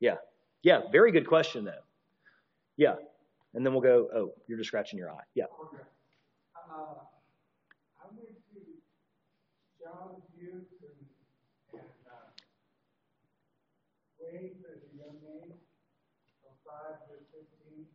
[0.00, 0.16] Yeah.
[0.62, 1.82] Yeah, very good question, though.
[2.76, 2.94] Yeah.
[3.54, 5.22] And then we'll go, oh, you're just scratching your eye.
[5.34, 5.44] Yeah.
[5.62, 5.82] Okay.
[6.56, 7.06] Uh,
[8.02, 8.60] I went to
[9.78, 12.34] John's youth and, and uh,
[14.18, 15.62] Wade as a young age,
[16.42, 17.86] from 5 to 15.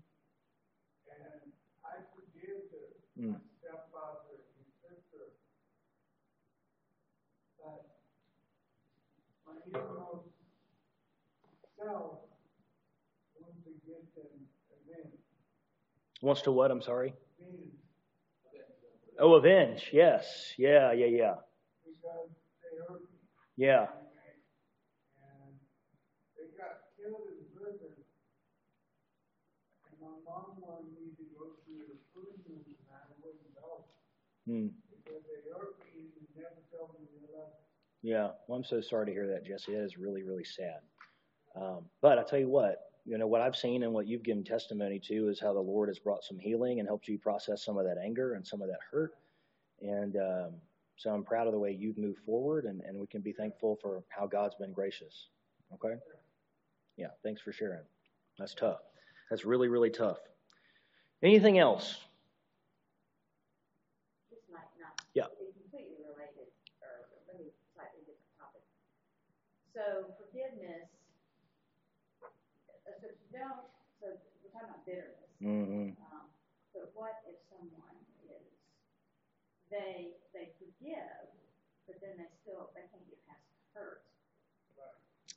[1.11, 1.51] And
[1.83, 2.87] I forgive the
[3.19, 3.35] mm.
[3.59, 5.35] stepfather and sister.
[7.59, 7.83] But
[9.43, 10.31] my innermost
[11.75, 12.23] self
[13.35, 14.47] wants to get them
[16.21, 16.71] Wants to what?
[16.71, 17.13] I'm sorry.
[19.19, 19.89] Oh, avenge.
[19.91, 20.53] Yes.
[20.57, 20.91] Yeah.
[20.93, 21.05] Yeah.
[21.07, 21.35] Yeah.
[23.57, 23.87] Yeah.
[34.45, 34.67] Hmm.
[38.01, 39.73] Yeah, well, I'm so sorry to hear that, Jesse.
[39.73, 40.79] That is really, really sad.
[41.55, 42.77] Um, but I tell you what,
[43.09, 45.89] you know, what I've seen and what you've given testimony to is how the Lord
[45.89, 48.67] has brought some healing and helped you process some of that anger and some of
[48.67, 49.15] that hurt.
[49.81, 50.51] And um,
[50.95, 53.79] so I'm proud of the way you've moved forward, and, and we can be thankful
[53.81, 55.29] for how God's been gracious.
[55.73, 55.95] Okay?
[56.97, 57.81] Yeah, thanks for sharing.
[58.37, 58.81] That's tough.
[59.31, 60.19] That's really, really tough.
[61.23, 61.97] Anything else?
[64.29, 65.23] This might not yeah.
[65.39, 66.45] be completely related,
[66.77, 68.61] or maybe slightly different topic.
[69.73, 70.89] So forgiveness
[73.31, 73.63] so don't,
[74.01, 74.05] so
[74.41, 75.29] we're talking about bitterness.
[75.41, 75.95] Mm-hmm.
[76.09, 76.27] Um,
[76.73, 78.43] but what if someone is,
[79.71, 81.29] they, they forgive,
[81.87, 84.01] but then they still, they can't get past hurt.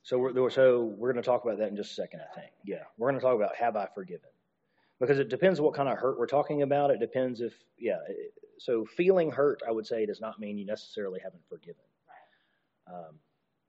[0.05, 2.19] So we're so we're going to talk about that in just a second.
[2.19, 2.51] I think.
[2.65, 4.29] Yeah, we're going to talk about have I forgiven,
[4.99, 6.91] because it depends what kind of hurt we're talking about.
[6.91, 7.99] It depends if yeah.
[8.59, 11.85] So feeling hurt, I would say, does not mean you necessarily haven't forgiven.
[12.89, 12.93] Right.
[12.93, 13.15] Um,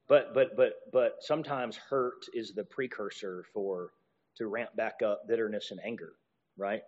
[0.08, 3.92] but but but but sometimes hurt is the precursor for
[4.36, 6.12] to ramp back up bitterness and anger,
[6.56, 6.82] right?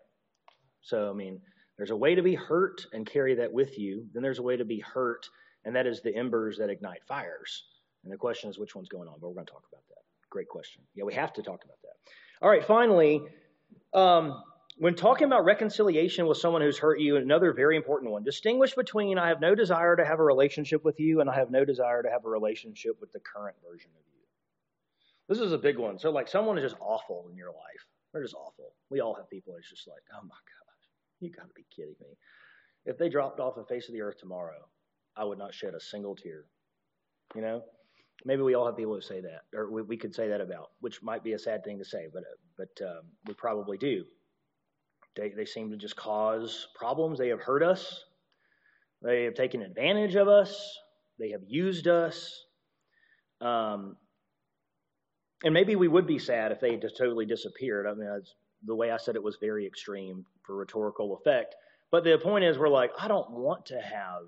[0.82, 1.40] So I mean,
[1.76, 4.06] there's a way to be hurt and carry that with you.
[4.12, 5.28] Then there's a way to be hurt,
[5.64, 7.64] and that is the embers that ignite fires.
[8.04, 10.02] And the question is which one's going on, but we're going to talk about that.
[10.30, 10.82] Great question.
[10.94, 12.12] Yeah, we have to talk about that.
[12.40, 13.22] All right, finally,
[13.94, 14.42] um,
[14.78, 19.18] when talking about reconciliation with someone who's hurt you, another very important one distinguish between
[19.18, 22.02] I have no desire to have a relationship with you and I have no desire
[22.02, 24.15] to have a relationship with the current version of you.
[25.28, 25.98] This is a big one.
[25.98, 27.86] So, like, someone is just awful in your life.
[28.12, 28.72] They're just awful.
[28.90, 30.88] We all have people that's just like, oh my gosh,
[31.20, 32.16] you got to be kidding me.
[32.84, 34.68] If they dropped off the face of the earth tomorrow,
[35.16, 36.44] I would not shed a single tear.
[37.34, 37.62] You know?
[38.24, 40.70] Maybe we all have people who say that, or we, we could say that about,
[40.80, 44.04] which might be a sad thing to say, but, uh, but um, we probably do.
[45.16, 47.18] They, they seem to just cause problems.
[47.18, 48.04] They have hurt us.
[49.02, 50.78] They have taken advantage of us.
[51.18, 52.44] They have used us.
[53.40, 53.96] Um,
[55.44, 57.86] and maybe we would be sad if they just totally disappeared.
[57.86, 58.08] I mean,
[58.64, 61.54] the way I said it was very extreme for rhetorical effect.
[61.90, 64.22] But the point is, we're like, I don't want to have,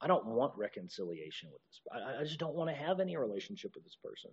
[0.00, 1.80] I don't want reconciliation with this.
[1.92, 4.30] I, I just don't want to have any relationship with this person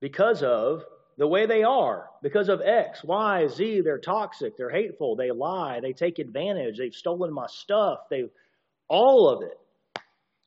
[0.00, 0.84] because of
[1.16, 3.80] the way they are because of X, Y, Z.
[3.80, 4.56] They're toxic.
[4.56, 5.16] They're hateful.
[5.16, 5.80] They lie.
[5.80, 6.78] They take advantage.
[6.78, 8.00] They've stolen my stuff.
[8.08, 8.30] They've
[8.88, 9.58] all of it.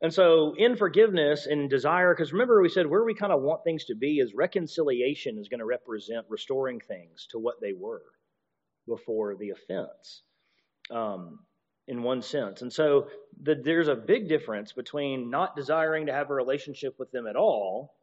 [0.01, 3.63] And so, in forgiveness and desire, because remember, we said where we kind of want
[3.63, 8.01] things to be is reconciliation is going to represent restoring things to what they were
[8.87, 10.23] before the offense,
[10.89, 11.39] um,
[11.87, 12.63] in one sense.
[12.63, 13.09] And so,
[13.43, 17.35] the, there's a big difference between not desiring to have a relationship with them at
[17.35, 17.93] all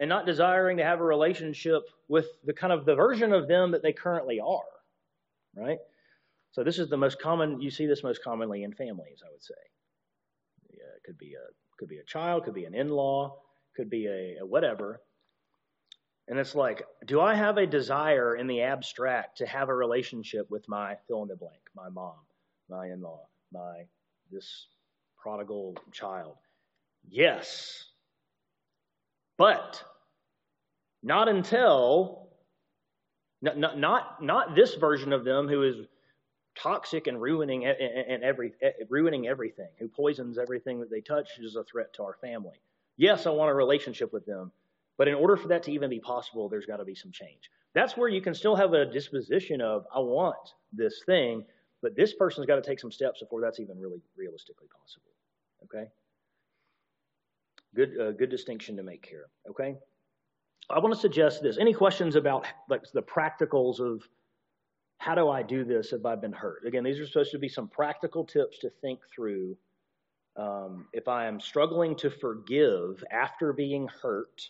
[0.00, 3.72] and not desiring to have a relationship with the kind of the version of them
[3.72, 4.62] that they currently are,
[5.54, 5.78] right?
[6.52, 7.60] So this is the most common.
[7.60, 9.54] You see this most commonly in families, I would say.
[11.04, 13.36] Could be a could be a child, could be an in law,
[13.76, 15.00] could be a, a whatever.
[16.28, 20.50] And it's like, do I have a desire in the abstract to have a relationship
[20.50, 22.16] with my fill in the blank, my mom,
[22.70, 23.82] my in law, my
[24.30, 24.68] this
[25.18, 26.36] prodigal child?
[27.06, 27.84] Yes.
[29.36, 29.82] But
[31.02, 32.30] not until,
[33.42, 35.76] not, not, not this version of them who is
[36.54, 38.52] toxic and ruining and every
[38.88, 42.60] ruining everything, who poisons everything that they touch is a threat to our family.
[42.96, 44.52] Yes, I want a relationship with them,
[44.96, 47.50] but in order for that to even be possible, there's got to be some change.
[47.74, 51.44] That's where you can still have a disposition of I want this thing,
[51.82, 55.10] but this person's got to take some steps before that's even really realistically possible.
[55.64, 55.88] Okay.
[57.74, 59.26] Good, uh, good distinction to make here.
[59.50, 59.74] Okay.
[60.70, 61.58] I want to suggest this.
[61.58, 64.08] Any questions about like the practicals of
[64.98, 66.64] how do I do this if I've been hurt?
[66.66, 69.56] Again, these are supposed to be some practical tips to think through.
[70.36, 74.48] Um, if I am struggling to forgive after being hurt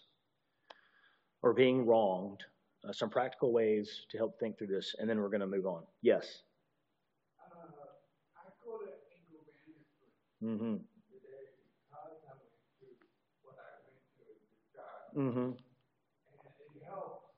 [1.43, 2.41] or being wronged,
[2.89, 5.67] uh, some practical ways to help think through this, and then we're going to move
[5.67, 5.83] on.
[6.03, 6.43] Yes.
[7.41, 7.45] Uh,
[8.37, 8.89] I go to
[10.45, 10.77] Mm-hmm.
[11.09, 13.01] today because I went through
[13.41, 15.09] what I went through as a child.
[15.17, 15.57] Mm-hmm.
[15.57, 17.33] And it helps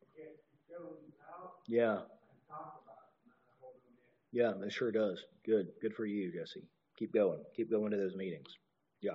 [0.00, 2.04] to get the feelings out Yeah.
[2.04, 4.12] and talk about it, not hold them in.
[4.34, 5.24] Yeah, it sure does.
[5.46, 5.68] Good.
[5.80, 6.64] Good for you, Jesse.
[6.98, 7.38] Keep going.
[7.54, 8.58] Keep going to those meetings.
[9.00, 9.12] Yeah.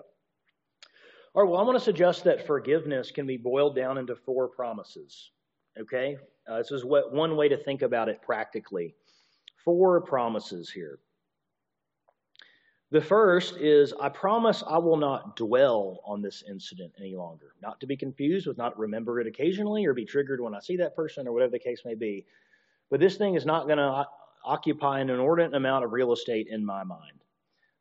[1.34, 4.48] All right, well, I want to suggest that forgiveness can be boiled down into four
[4.48, 5.32] promises.
[5.78, 6.18] Okay?
[6.50, 8.96] Uh, this is what one way to think about it practically.
[9.66, 11.00] Four promises here.
[12.92, 17.56] The first is I promise I will not dwell on this incident any longer.
[17.62, 20.78] Not to be confused with not remember it occasionally or be triggered when I see
[20.78, 22.26] that person or whatever the case may be.
[22.90, 24.06] But this thing is not going to
[24.44, 27.24] occupy an inordinate amount of real estate in my mind.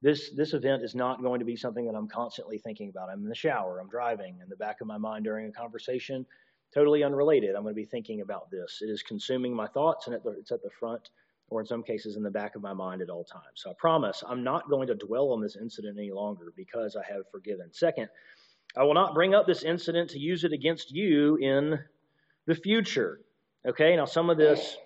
[0.00, 3.08] This, this event is not going to be something that I'm constantly thinking about.
[3.10, 6.24] I'm in the shower, I'm driving, in the back of my mind during a conversation,
[6.72, 7.56] totally unrelated.
[7.56, 8.78] I'm going to be thinking about this.
[8.80, 11.10] It is consuming my thoughts, and it's at the front,
[11.48, 13.56] or in some cases, in the back of my mind at all times.
[13.56, 17.12] So I promise I'm not going to dwell on this incident any longer because I
[17.12, 17.72] have forgiven.
[17.72, 18.08] Second,
[18.76, 21.78] I will not bring up this incident to use it against you in
[22.46, 23.20] the future.
[23.66, 24.76] Okay, now some of this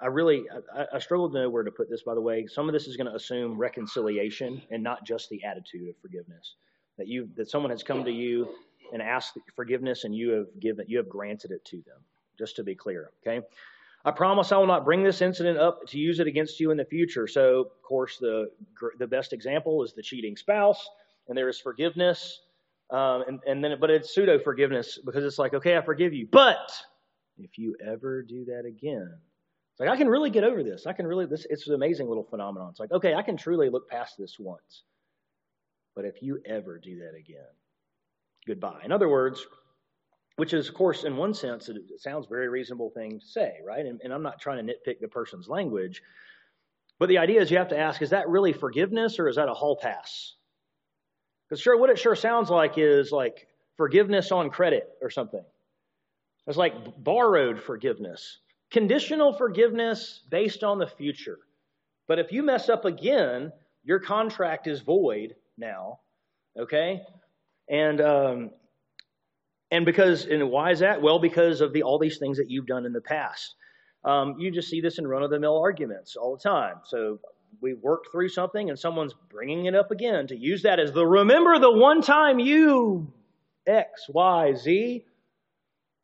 [0.00, 2.02] I really I, I struggle to know where to put this.
[2.02, 5.44] By the way, some of this is going to assume reconciliation and not just the
[5.44, 6.54] attitude of forgiveness.
[6.98, 8.48] That you that someone has come to you
[8.92, 11.98] and asked forgiveness, and you have given you have granted it to them.
[12.38, 13.44] Just to be clear, okay.
[14.06, 16.76] I promise I will not bring this incident up to use it against you in
[16.76, 17.26] the future.
[17.26, 18.50] So, of course, the
[18.98, 20.86] the best example is the cheating spouse,
[21.28, 22.40] and there is forgiveness,
[22.90, 26.28] um, and and then but it's pseudo forgiveness because it's like, okay, I forgive you,
[26.30, 26.70] but
[27.38, 29.14] if you ever do that again,
[29.74, 30.86] it's like I can really get over this.
[30.86, 32.68] I can really this it's an amazing little phenomenon.
[32.70, 34.84] It's like, okay, I can truly look past this once.
[35.96, 37.50] But if you ever do that again,
[38.46, 38.82] goodbye.
[38.84, 39.44] In other words,
[40.36, 43.84] which is of course in one sense it, sounds very reasonable thing to say, right?
[43.84, 46.02] And, and I'm not trying to nitpick the person's language,
[47.00, 49.48] but the idea is you have to ask, is that really forgiveness or is that
[49.48, 50.36] a hall pass?
[51.48, 55.44] Because sure, what it sure sounds like is like forgiveness on credit or something.
[56.46, 58.38] It's like borrowed forgiveness.
[58.74, 61.38] Conditional forgiveness based on the future.
[62.08, 63.52] But if you mess up again,
[63.84, 66.00] your contract is void now.
[66.58, 67.00] Okay?
[67.70, 68.50] And um,
[69.70, 71.00] and because and why is that?
[71.00, 73.54] Well, because of the all these things that you've done in the past.
[74.04, 76.78] Um, you just see this in run-of-the-mill arguments all the time.
[76.84, 77.20] So
[77.60, 81.06] we worked through something, and someone's bringing it up again to use that as the
[81.06, 83.12] remember the one time you
[83.68, 85.04] X Y Z.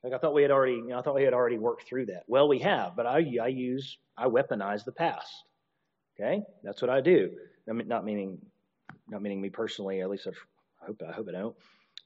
[0.03, 2.07] Like I thought we had already, you know, I thought we had already worked through
[2.07, 2.25] that.
[2.27, 5.31] Well, we have, but I, I use, I weaponize the past.
[6.19, 7.31] Okay, that's what I do.
[7.69, 8.39] I mean, not meaning,
[9.09, 10.01] not meaning me personally.
[10.01, 11.57] At least I hope, I hope I don't.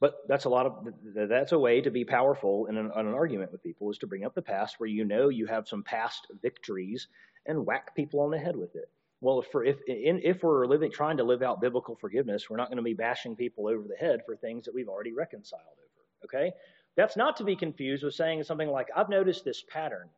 [0.00, 3.14] But that's a lot of, that's a way to be powerful in an, in an
[3.14, 5.83] argument with people is to bring up the past where you know you have some
[5.83, 7.09] past victories
[7.46, 8.90] and whack people on the head with it.
[9.20, 12.57] Well, if, for, if, in, if we're living, trying to live out biblical forgiveness, we're
[12.57, 15.62] not going to be bashing people over the head for things that we've already reconciled
[15.62, 16.25] over.
[16.25, 16.52] Okay?
[16.97, 20.09] That's not to be confused with saying something like, I've noticed this pattern.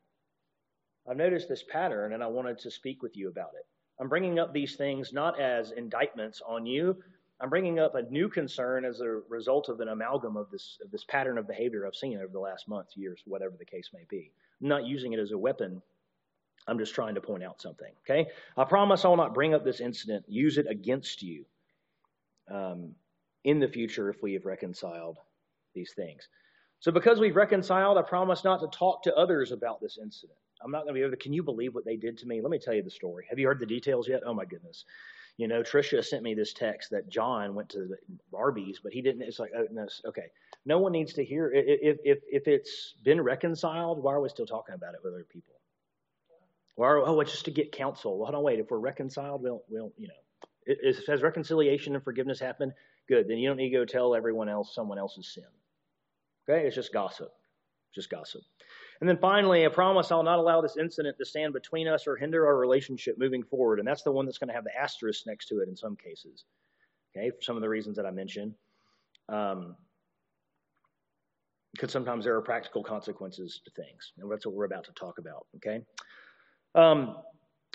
[1.09, 3.67] I've noticed this pattern and I wanted to speak with you about it.
[3.99, 6.97] I'm bringing up these things not as indictments on you.
[7.41, 10.91] I'm bringing up a new concern as a result of an amalgam of this, of
[10.91, 14.05] this pattern of behavior I've seen over the last months, years, whatever the case may
[14.09, 14.33] be.
[14.61, 15.83] I'm not using it as a weapon.
[16.67, 17.93] I'm just trying to point out something.
[18.05, 18.29] Okay?
[18.57, 21.45] I promise I will not bring up this incident, use it against you
[22.51, 22.95] um,
[23.45, 25.19] in the future if we have reconciled
[25.75, 26.29] these things.
[26.81, 30.39] So, because we've reconciled, I promise not to talk to others about this incident.
[30.63, 32.41] I'm not going to be able to, can you believe what they did to me?
[32.41, 33.27] Let me tell you the story.
[33.29, 34.23] Have you heard the details yet?
[34.27, 34.85] Oh my goodness.
[35.37, 37.95] You know, Trisha sent me this text that John went to
[38.35, 39.23] Arby's, but he didn't.
[39.23, 40.27] It's like, oh, no, okay.
[40.65, 41.53] No one needs to hear.
[41.53, 45.27] If, if, if it's been reconciled, why are we still talking about it with other
[45.31, 45.55] people?
[46.77, 48.19] Or, oh, it's just to get counsel.
[48.19, 48.61] Well, hold on, wait.
[48.61, 50.15] If we're reconciled, we'll, we'll you know,
[50.65, 52.73] it, has reconciliation and forgiveness happened?
[53.09, 53.29] Good.
[53.29, 55.45] Then you don't need to go tell everyone else someone else's sin.
[56.49, 56.67] Okay?
[56.67, 57.31] It's just gossip.
[57.95, 58.43] Just gossip.
[59.01, 62.17] And then finally, a promise I'll not allow this incident to stand between us or
[62.17, 63.79] hinder our relationship moving forward.
[63.79, 65.97] And that's the one that's going to have the asterisk next to it in some
[65.97, 66.45] cases.
[67.15, 68.55] Okay, for some of the reasons that I mentioned.
[69.29, 69.77] Um,
[71.77, 74.13] because sometimes there are practical consequences to things.
[74.19, 75.47] And that's what we're about to talk about.
[75.57, 75.83] Okay?
[76.75, 77.17] Um,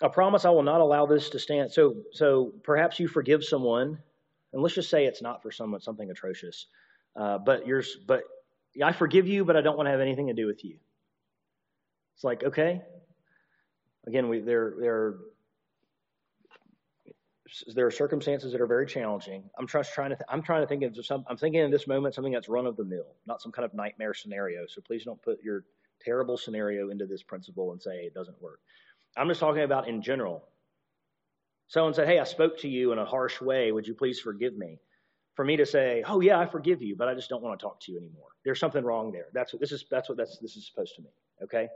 [0.01, 1.71] a promise I will not allow this to stand.
[1.71, 3.99] So, so perhaps you forgive someone,
[4.53, 6.65] and let's just say it's not for someone something atrocious.
[7.15, 8.23] Uh, but yours, but
[8.83, 10.77] I forgive you, but I don't want to have anything to do with you.
[12.15, 12.81] It's like, okay.
[14.07, 15.15] Again, we, there, there,
[17.73, 19.43] there are circumstances that are very challenging.
[19.59, 22.15] I'm trying to, th- I'm trying to think of some, I'm thinking in this moment
[22.15, 24.65] something that's run of the mill, not some kind of nightmare scenario.
[24.67, 25.65] So please don't put your
[26.03, 28.59] terrible scenario into this principle and say it doesn't work.
[29.17, 30.43] I'm just talking about in general.
[31.67, 33.71] Someone said, Hey, I spoke to you in a harsh way.
[33.71, 34.79] Would you please forgive me?
[35.41, 37.63] For me to say, Oh, yeah, I forgive you, but I just don't want to
[37.65, 38.27] talk to you anymore.
[38.45, 39.25] There's something wrong there.
[39.33, 41.11] That's what this is, that's what that's, this is supposed to mean.
[41.41, 41.67] Okay?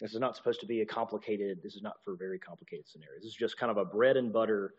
[0.00, 3.22] This is not supposed to be a complicated, this is not for very complicated scenarios.
[3.22, 4.74] This is just kind of a bread and butter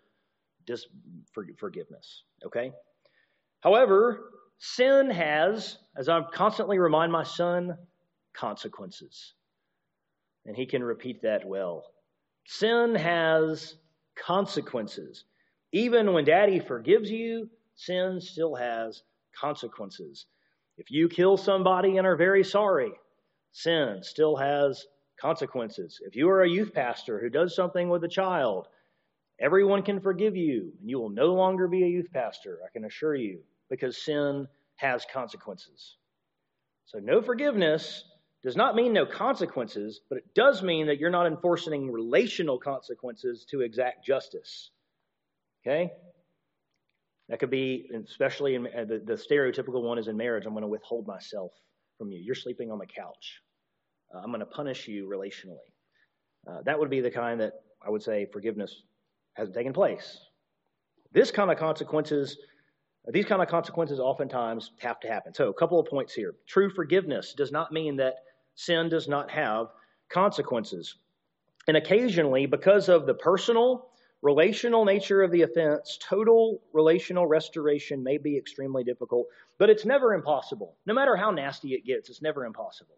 [0.67, 0.85] dis,
[1.31, 2.23] for, forgiveness.
[2.45, 2.73] Okay?
[3.61, 7.77] However, sin has, as I constantly remind my son,
[8.33, 9.33] consequences.
[10.45, 11.85] And he can repeat that well.
[12.47, 13.75] Sin has
[14.13, 15.23] consequences.
[15.71, 19.03] Even when daddy forgives you, sin still has
[19.39, 20.25] consequences.
[20.77, 22.91] If you kill somebody and are very sorry,
[23.51, 24.85] sin still has
[25.19, 25.99] consequences.
[26.05, 28.67] If you are a youth pastor who does something with a child,
[29.39, 32.85] everyone can forgive you, and you will no longer be a youth pastor, I can
[32.85, 35.95] assure you, because sin has consequences.
[36.85, 38.03] So, no forgiveness
[38.43, 43.45] does not mean no consequences, but it does mean that you're not enforcing relational consequences
[43.49, 44.69] to exact justice.
[45.65, 45.91] Okay?
[47.29, 50.61] That could be, especially in uh, the, the stereotypical one is in marriage, I'm going
[50.61, 51.51] to withhold myself
[51.97, 52.19] from you.
[52.19, 53.41] You're sleeping on the couch.
[54.13, 55.57] Uh, I'm going to punish you relationally.
[56.47, 57.53] Uh, that would be the kind that
[57.85, 58.83] I would say forgiveness
[59.33, 60.19] hasn't taken place.
[61.13, 62.37] This kind of consequences,
[63.11, 65.33] these kind of consequences oftentimes have to happen.
[65.33, 66.35] So, a couple of points here.
[66.47, 68.15] True forgiveness does not mean that
[68.55, 69.67] sin does not have
[70.09, 70.95] consequences.
[71.67, 73.89] And occasionally, because of the personal,
[74.25, 79.27] relational nature of the offense, total relational restoration may be extremely difficult,
[79.59, 80.75] but it's never impossible.
[80.87, 82.95] No matter how nasty it gets, it's never impossible.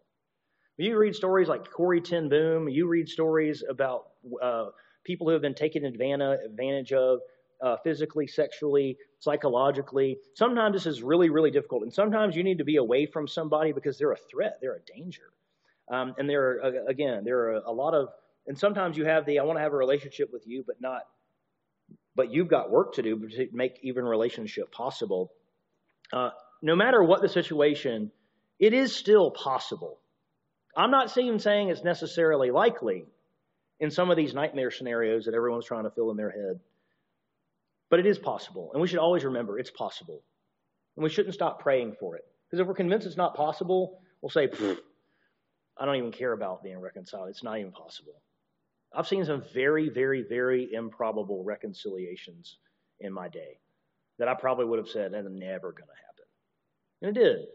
[0.78, 4.00] You read stories like Corrie ten Boom, you read stories about
[4.42, 4.66] uh,
[5.04, 7.20] people who have been taken advantage of
[7.60, 10.16] uh, physically, sexually, psychologically.
[10.34, 11.82] Sometimes this is really, really difficult.
[11.82, 14.92] And sometimes you need to be away from somebody because they're a threat, they're a
[14.96, 15.28] danger.
[15.92, 18.08] Um, and there are, uh, again, there are a lot of,
[18.46, 21.02] and sometimes you have the, I want to have a relationship with you, but not,
[22.18, 25.32] but you've got work to do to make even relationship possible.
[26.12, 28.12] Uh, no matter what the situation,
[28.58, 29.98] it is still possible
[30.78, 33.04] I'm not even saying it's necessarily likely
[33.80, 36.60] in some of these nightmare scenarios that everyone's trying to fill in their head.
[37.90, 38.70] But it is possible.
[38.72, 40.22] And we should always remember it's possible.
[40.96, 42.24] And we shouldn't stop praying for it.
[42.46, 44.48] Because if we're convinced it's not possible, we'll say,
[45.76, 47.28] I don't even care about being reconciled.
[47.30, 48.14] It's not even possible.
[48.94, 52.58] I've seen some very, very, very improbable reconciliations
[53.00, 53.58] in my day
[54.18, 56.24] that I probably would have said, that's never going to happen.
[57.02, 57.46] And it did.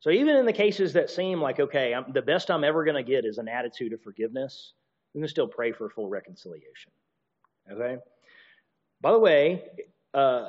[0.00, 2.96] So even in the cases that seem like, okay, I'm, the best I'm ever going
[2.96, 4.72] to get is an attitude of forgiveness,
[5.14, 6.92] we can still pray for full reconciliation.
[7.70, 7.98] Okay?
[9.00, 9.64] By the way,
[10.14, 10.48] uh,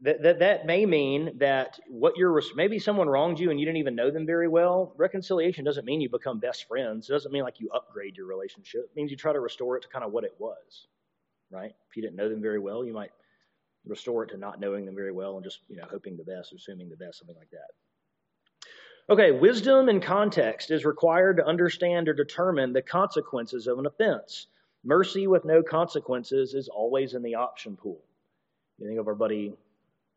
[0.00, 3.78] that, that, that may mean that what you're, maybe someone wronged you and you didn't
[3.78, 4.92] even know them very well.
[4.96, 7.08] Reconciliation doesn't mean you become best friends.
[7.08, 8.82] It doesn't mean like you upgrade your relationship.
[8.90, 10.88] It means you try to restore it to kind of what it was,
[11.50, 11.74] right?
[11.88, 13.12] If you didn't know them very well, you might
[13.86, 16.52] restore it to not knowing them very well and just, you know, hoping the best,
[16.52, 17.70] assuming the best, something like that.
[19.10, 24.46] Okay, wisdom and context is required to understand or determine the consequences of an offense.
[24.82, 28.00] Mercy with no consequences is always in the option pool.
[28.78, 29.54] You think of our buddy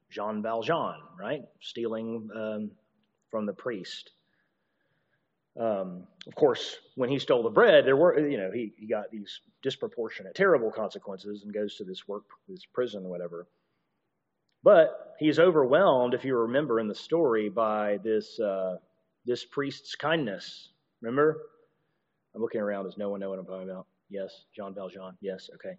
[0.09, 1.43] Jean Valjean, right?
[1.61, 2.71] Stealing um,
[3.29, 4.11] from the priest.
[5.59, 9.09] Um, of course, when he stole the bread, there were, you know, he, he got
[9.11, 13.47] these disproportionate, terrible consequences and goes to this work, this prison or whatever.
[14.63, 18.77] But he's overwhelmed, if you remember in the story, by this, uh,
[19.25, 20.69] this priest's kindness.
[21.01, 21.41] Remember?
[22.35, 22.85] I'm looking around.
[22.85, 23.87] Does no one know what I'm talking about?
[24.09, 24.43] Yes.
[24.55, 25.17] Jean Valjean?
[25.21, 25.49] Yes.
[25.55, 25.75] Okay.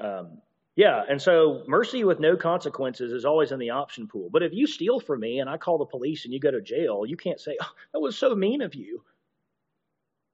[0.00, 0.38] Um,
[0.74, 4.30] Yeah, and so mercy with no consequences is always in the option pool.
[4.32, 6.62] But if you steal from me and I call the police and you go to
[6.62, 9.02] jail, you can't say, oh, that was so mean of you.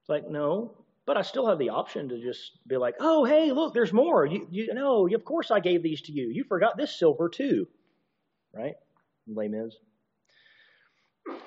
[0.03, 0.77] It's like, no,
[1.07, 4.27] but I still have the option to just be like, oh, hey, look, there's more.
[4.27, 6.29] You, you know, of course I gave these to you.
[6.29, 7.67] You forgot this silver too,
[8.53, 8.75] right?
[9.27, 9.75] Mis.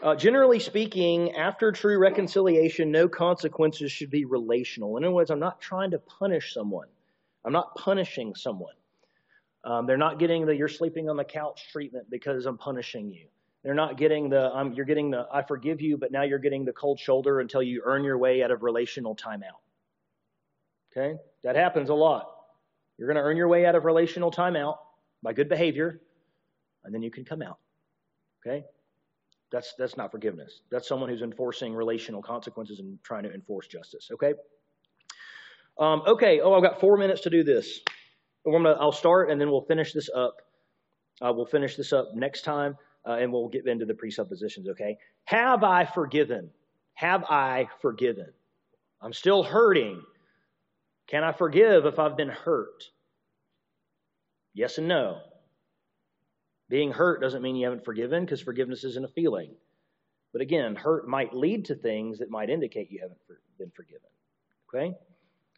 [0.04, 4.98] Uh, generally speaking, after true reconciliation, no consequences should be relational.
[4.98, 6.88] In other words, I'm not trying to punish someone.
[7.46, 8.74] I'm not punishing someone.
[9.64, 13.28] Um, they're not getting the you're sleeping on the couch treatment because I'm punishing you.
[13.64, 16.66] They're not getting the um, you're getting the I forgive you, but now you're getting
[16.66, 19.62] the cold shoulder until you earn your way out of relational timeout.
[20.92, 22.28] Okay, that happens a lot.
[22.98, 24.78] You're going to earn your way out of relational timeout
[25.24, 26.02] by good behavior,
[26.84, 27.60] and then you can come out.
[28.46, 28.66] Okay,
[29.52, 30.62] that's that's not forgiveness.
[30.72, 34.10] That's someone who's enforcing relational consequences and trying to enforce justice.
[34.12, 34.34] Okay.
[35.80, 36.42] Um, okay.
[36.42, 37.80] Oh, I've got four minutes to do this.
[38.46, 40.42] Gonna, I'll start and then we'll finish this up.
[41.22, 42.76] Uh, we'll finish this up next time
[43.06, 44.98] uh, and we'll get into the presuppositions, okay?
[45.26, 46.50] Have I forgiven?
[46.96, 48.32] Have I forgiven?
[49.02, 50.02] I'm still hurting.
[51.08, 52.84] Can I forgive if I've been hurt?
[54.54, 55.20] Yes and no.
[56.70, 59.56] Being hurt doesn't mean you haven't forgiven because forgiveness isn't a feeling.
[60.32, 63.20] But again, hurt might lead to things that might indicate you haven't
[63.58, 64.08] been forgiven.
[64.70, 64.96] Okay?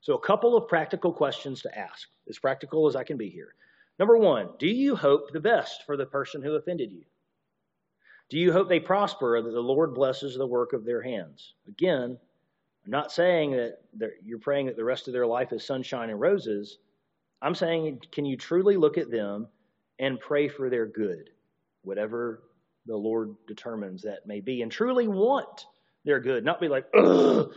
[0.04, 3.56] So, a couple of practical questions to ask, as practical as I can be here.
[3.98, 7.06] Number one, do you hope the best for the person who offended you?
[8.28, 11.54] Do you hope they prosper that the Lord blesses the work of their hands?
[11.70, 12.18] Again,
[12.84, 16.20] I'm not saying that you're praying that the rest of their life is sunshine and
[16.20, 16.80] roses.
[17.42, 19.48] I'm saying, can you truly look at them
[20.00, 21.30] and pray for their good,
[21.84, 22.44] whatever
[22.88, 25.68] the Lord determines that may be, and truly want
[26.04, 27.54] their good, not be like, ugh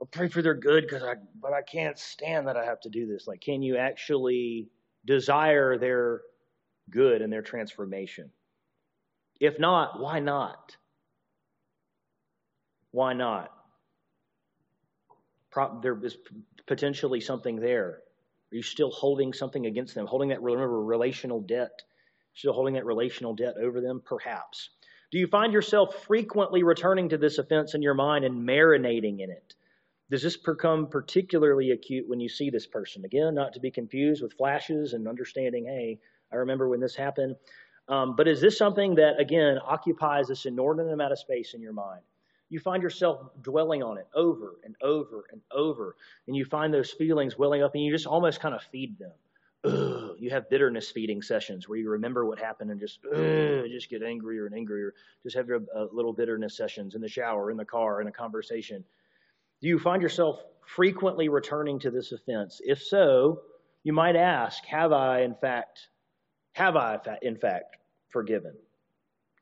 [0.00, 2.88] I'll pray for their good because I, but I can't stand that I have to
[2.88, 3.26] do this.
[3.26, 4.70] Like, can you actually
[5.04, 6.22] desire their
[6.88, 8.30] good and their transformation?
[9.40, 10.76] If not, why not?
[12.92, 13.52] Why not?
[15.50, 16.16] Pro- there is
[16.66, 18.02] potentially something there.
[18.52, 20.06] Are you still holding something against them?
[20.06, 21.82] Holding that, remember, relational debt?
[22.34, 24.02] Still holding that relational debt over them?
[24.04, 24.70] Perhaps.
[25.12, 29.30] Do you find yourself frequently returning to this offense in your mind and marinating in
[29.30, 29.54] it?
[30.10, 33.04] Does this become particularly acute when you see this person?
[33.04, 36.00] Again, not to be confused with flashes and understanding, hey,
[36.32, 37.36] I remember when this happened.
[37.88, 41.72] Um, but is this something that, again, occupies this inordinate amount of space in your
[41.72, 42.02] mind?
[42.48, 45.94] You find yourself dwelling on it over and over and over,
[46.26, 49.12] and you find those feelings welling up, and you just almost kind of feed them.
[49.62, 50.16] Ugh.
[50.18, 53.00] You have bitterness feeding sessions where you remember what happened and just
[53.70, 54.94] just get angrier and angrier.
[55.22, 58.12] Just have your uh, little bitterness sessions in the shower, in the car, in a
[58.12, 58.84] conversation.
[59.60, 62.60] Do you find yourself frequently returning to this offense?
[62.64, 63.42] If so,
[63.82, 65.88] you might ask, have I in fact
[66.52, 67.76] have I in fact
[68.08, 68.54] forgiven?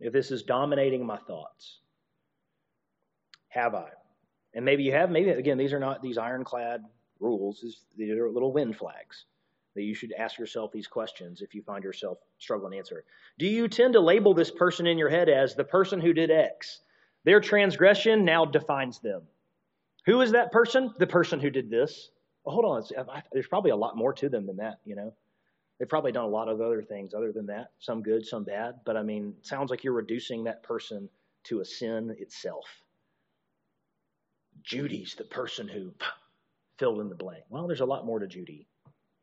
[0.01, 1.81] If this is dominating my thoughts,
[3.49, 3.89] have I?
[4.55, 6.85] And maybe you have, maybe again, these are not these ironclad
[7.21, 7.65] rules,
[7.97, 9.25] these are little wind flags
[9.75, 13.05] that you should ask yourself these questions if you find yourself struggling to answer.
[13.39, 16.31] Do you tend to label this person in your head as the person who did
[16.31, 16.81] X?
[17.25, 19.23] Their transgression now defines them.
[20.07, 20.93] Who is that person?
[20.99, 22.11] The person who did this.
[22.45, 22.83] Hold on.
[23.33, 25.13] There's probably a lot more to them than that, you know.
[25.79, 28.77] They've probably done a lot of other things other than that, some good, some bad.
[28.85, 31.09] But I mean, it sounds like you're reducing that person
[31.45, 32.65] to a sin itself.
[34.63, 35.93] Judy's the person who
[36.79, 37.45] filled in the blank.
[37.49, 38.67] Well, there's a lot more to Judy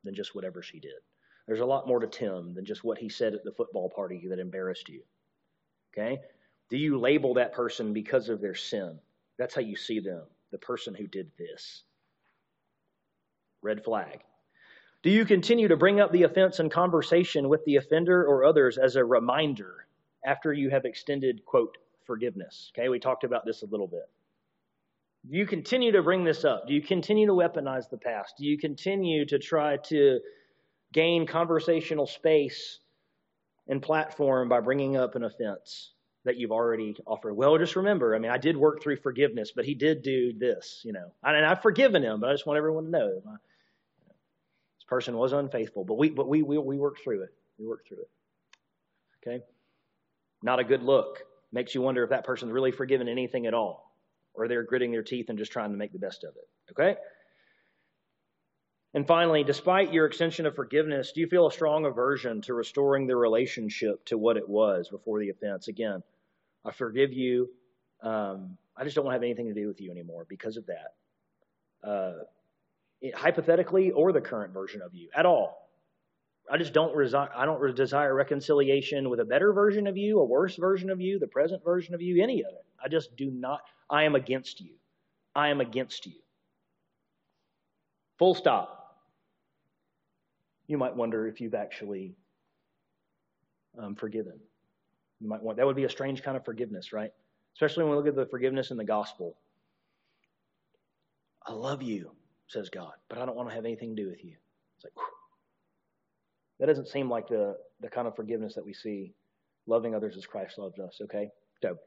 [0.03, 0.93] than just whatever she did.
[1.45, 4.26] There's a lot more to Tim than just what he said at the football party
[4.30, 5.01] that embarrassed you.
[5.93, 6.19] Okay?
[6.69, 8.97] Do you label that person because of their sin?
[9.38, 11.83] That's how you see them the person who did this.
[13.61, 14.21] Red flag.
[15.03, 18.77] Do you continue to bring up the offense in conversation with the offender or others
[18.77, 19.87] as a reminder
[20.25, 22.71] after you have extended, quote, forgiveness?
[22.73, 24.09] Okay, we talked about this a little bit.
[25.29, 26.67] Do you continue to bring this up?
[26.67, 28.35] Do you continue to weaponize the past?
[28.37, 30.19] Do you continue to try to
[30.93, 32.79] gain conversational space
[33.67, 35.94] and platform by bringing up an offense?
[36.26, 37.34] That you've already offered.
[37.36, 40.82] Well, just remember, I mean, I did work through forgiveness, but he did do this,
[40.84, 41.11] you know.
[41.23, 45.86] And I've forgiven him, but I just want everyone to know this person was unfaithful.
[45.86, 47.34] But we, but we, we, we worked through it.
[47.57, 48.09] We worked through it.
[49.26, 49.43] Okay?
[50.43, 51.23] Not a good look.
[51.51, 53.95] Makes you wonder if that person's really forgiven anything at all,
[54.34, 56.49] or they're gritting their teeth and just trying to make the best of it.
[56.71, 56.99] Okay?
[58.95, 63.05] And finally, despite your extension of forgiveness, do you feel a strong aversion to restoring
[63.05, 65.67] the relationship to what it was before the offense?
[65.67, 66.01] Again,
[66.66, 67.49] I forgive you.
[68.01, 70.66] Um, I just don't want to have anything to do with you anymore because of
[70.66, 71.88] that.
[71.88, 72.13] Uh,
[73.01, 75.70] it, hypothetically, or the current version of you at all.
[76.51, 80.26] I just don't resi- I don't desire reconciliation with a better version of you, a
[80.26, 82.66] worse version of you, the present version of you, any of it.
[82.84, 83.61] I just do not.
[83.89, 84.74] I am against you.
[85.34, 86.13] I am against you.
[88.20, 88.97] Full stop.
[90.68, 92.16] You might wonder if you've actually
[93.78, 94.39] um, forgiven.
[95.20, 97.11] You might want that would be a strange kind of forgiveness, right?
[97.55, 99.36] Especially when we look at the forgiveness in the gospel.
[101.45, 102.11] I love you,
[102.47, 104.36] says God, but I don't want to have anything to do with you.
[104.78, 105.05] It's like, whew.
[106.59, 109.13] that doesn't seem like the, the kind of forgiveness that we see
[109.68, 111.30] loving others as Christ loved us, okay?
[111.61, 111.78] So,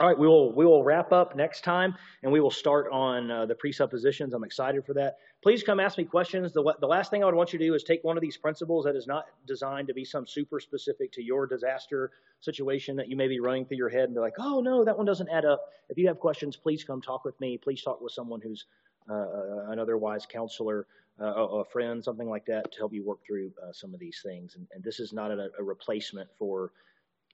[0.00, 3.30] all right, we will we will wrap up next time, and we will start on
[3.30, 4.34] uh, the presuppositions.
[4.34, 5.18] I'm excited for that.
[5.40, 6.52] Please come ask me questions.
[6.52, 8.36] The the last thing I would want you to do is take one of these
[8.36, 13.08] principles that is not designed to be some super specific to your disaster situation that
[13.08, 15.28] you may be running through your head and be like, oh no, that one doesn't
[15.28, 15.62] add up.
[15.88, 17.56] If you have questions, please come talk with me.
[17.56, 18.66] Please talk with someone who's
[19.08, 20.88] uh, uh an otherwise counselor,
[21.20, 24.20] uh, a friend, something like that, to help you work through uh, some of these
[24.24, 24.56] things.
[24.56, 26.72] And, and this is not a, a replacement for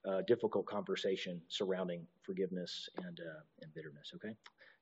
[0.08, 4.34] uh, difficult conversation surrounding forgiveness and, uh, and bitterness, okay?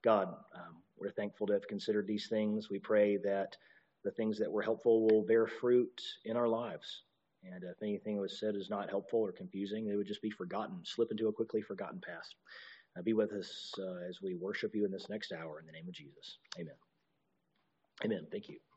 [0.03, 2.71] God, um, we're thankful to have considered these things.
[2.71, 3.57] We pray that
[4.05, 7.03] the things that were helpful will bear fruit in our lives.
[7.45, 10.31] And if anything that was said is not helpful or confusing, they would just be
[10.31, 12.35] forgotten, slip into a quickly forgotten past.
[12.97, 15.73] Uh, be with us uh, as we worship you in this next hour in the
[15.73, 16.39] name of Jesus.
[16.59, 16.75] Amen.
[18.05, 18.27] Amen.
[18.31, 18.68] Thank you.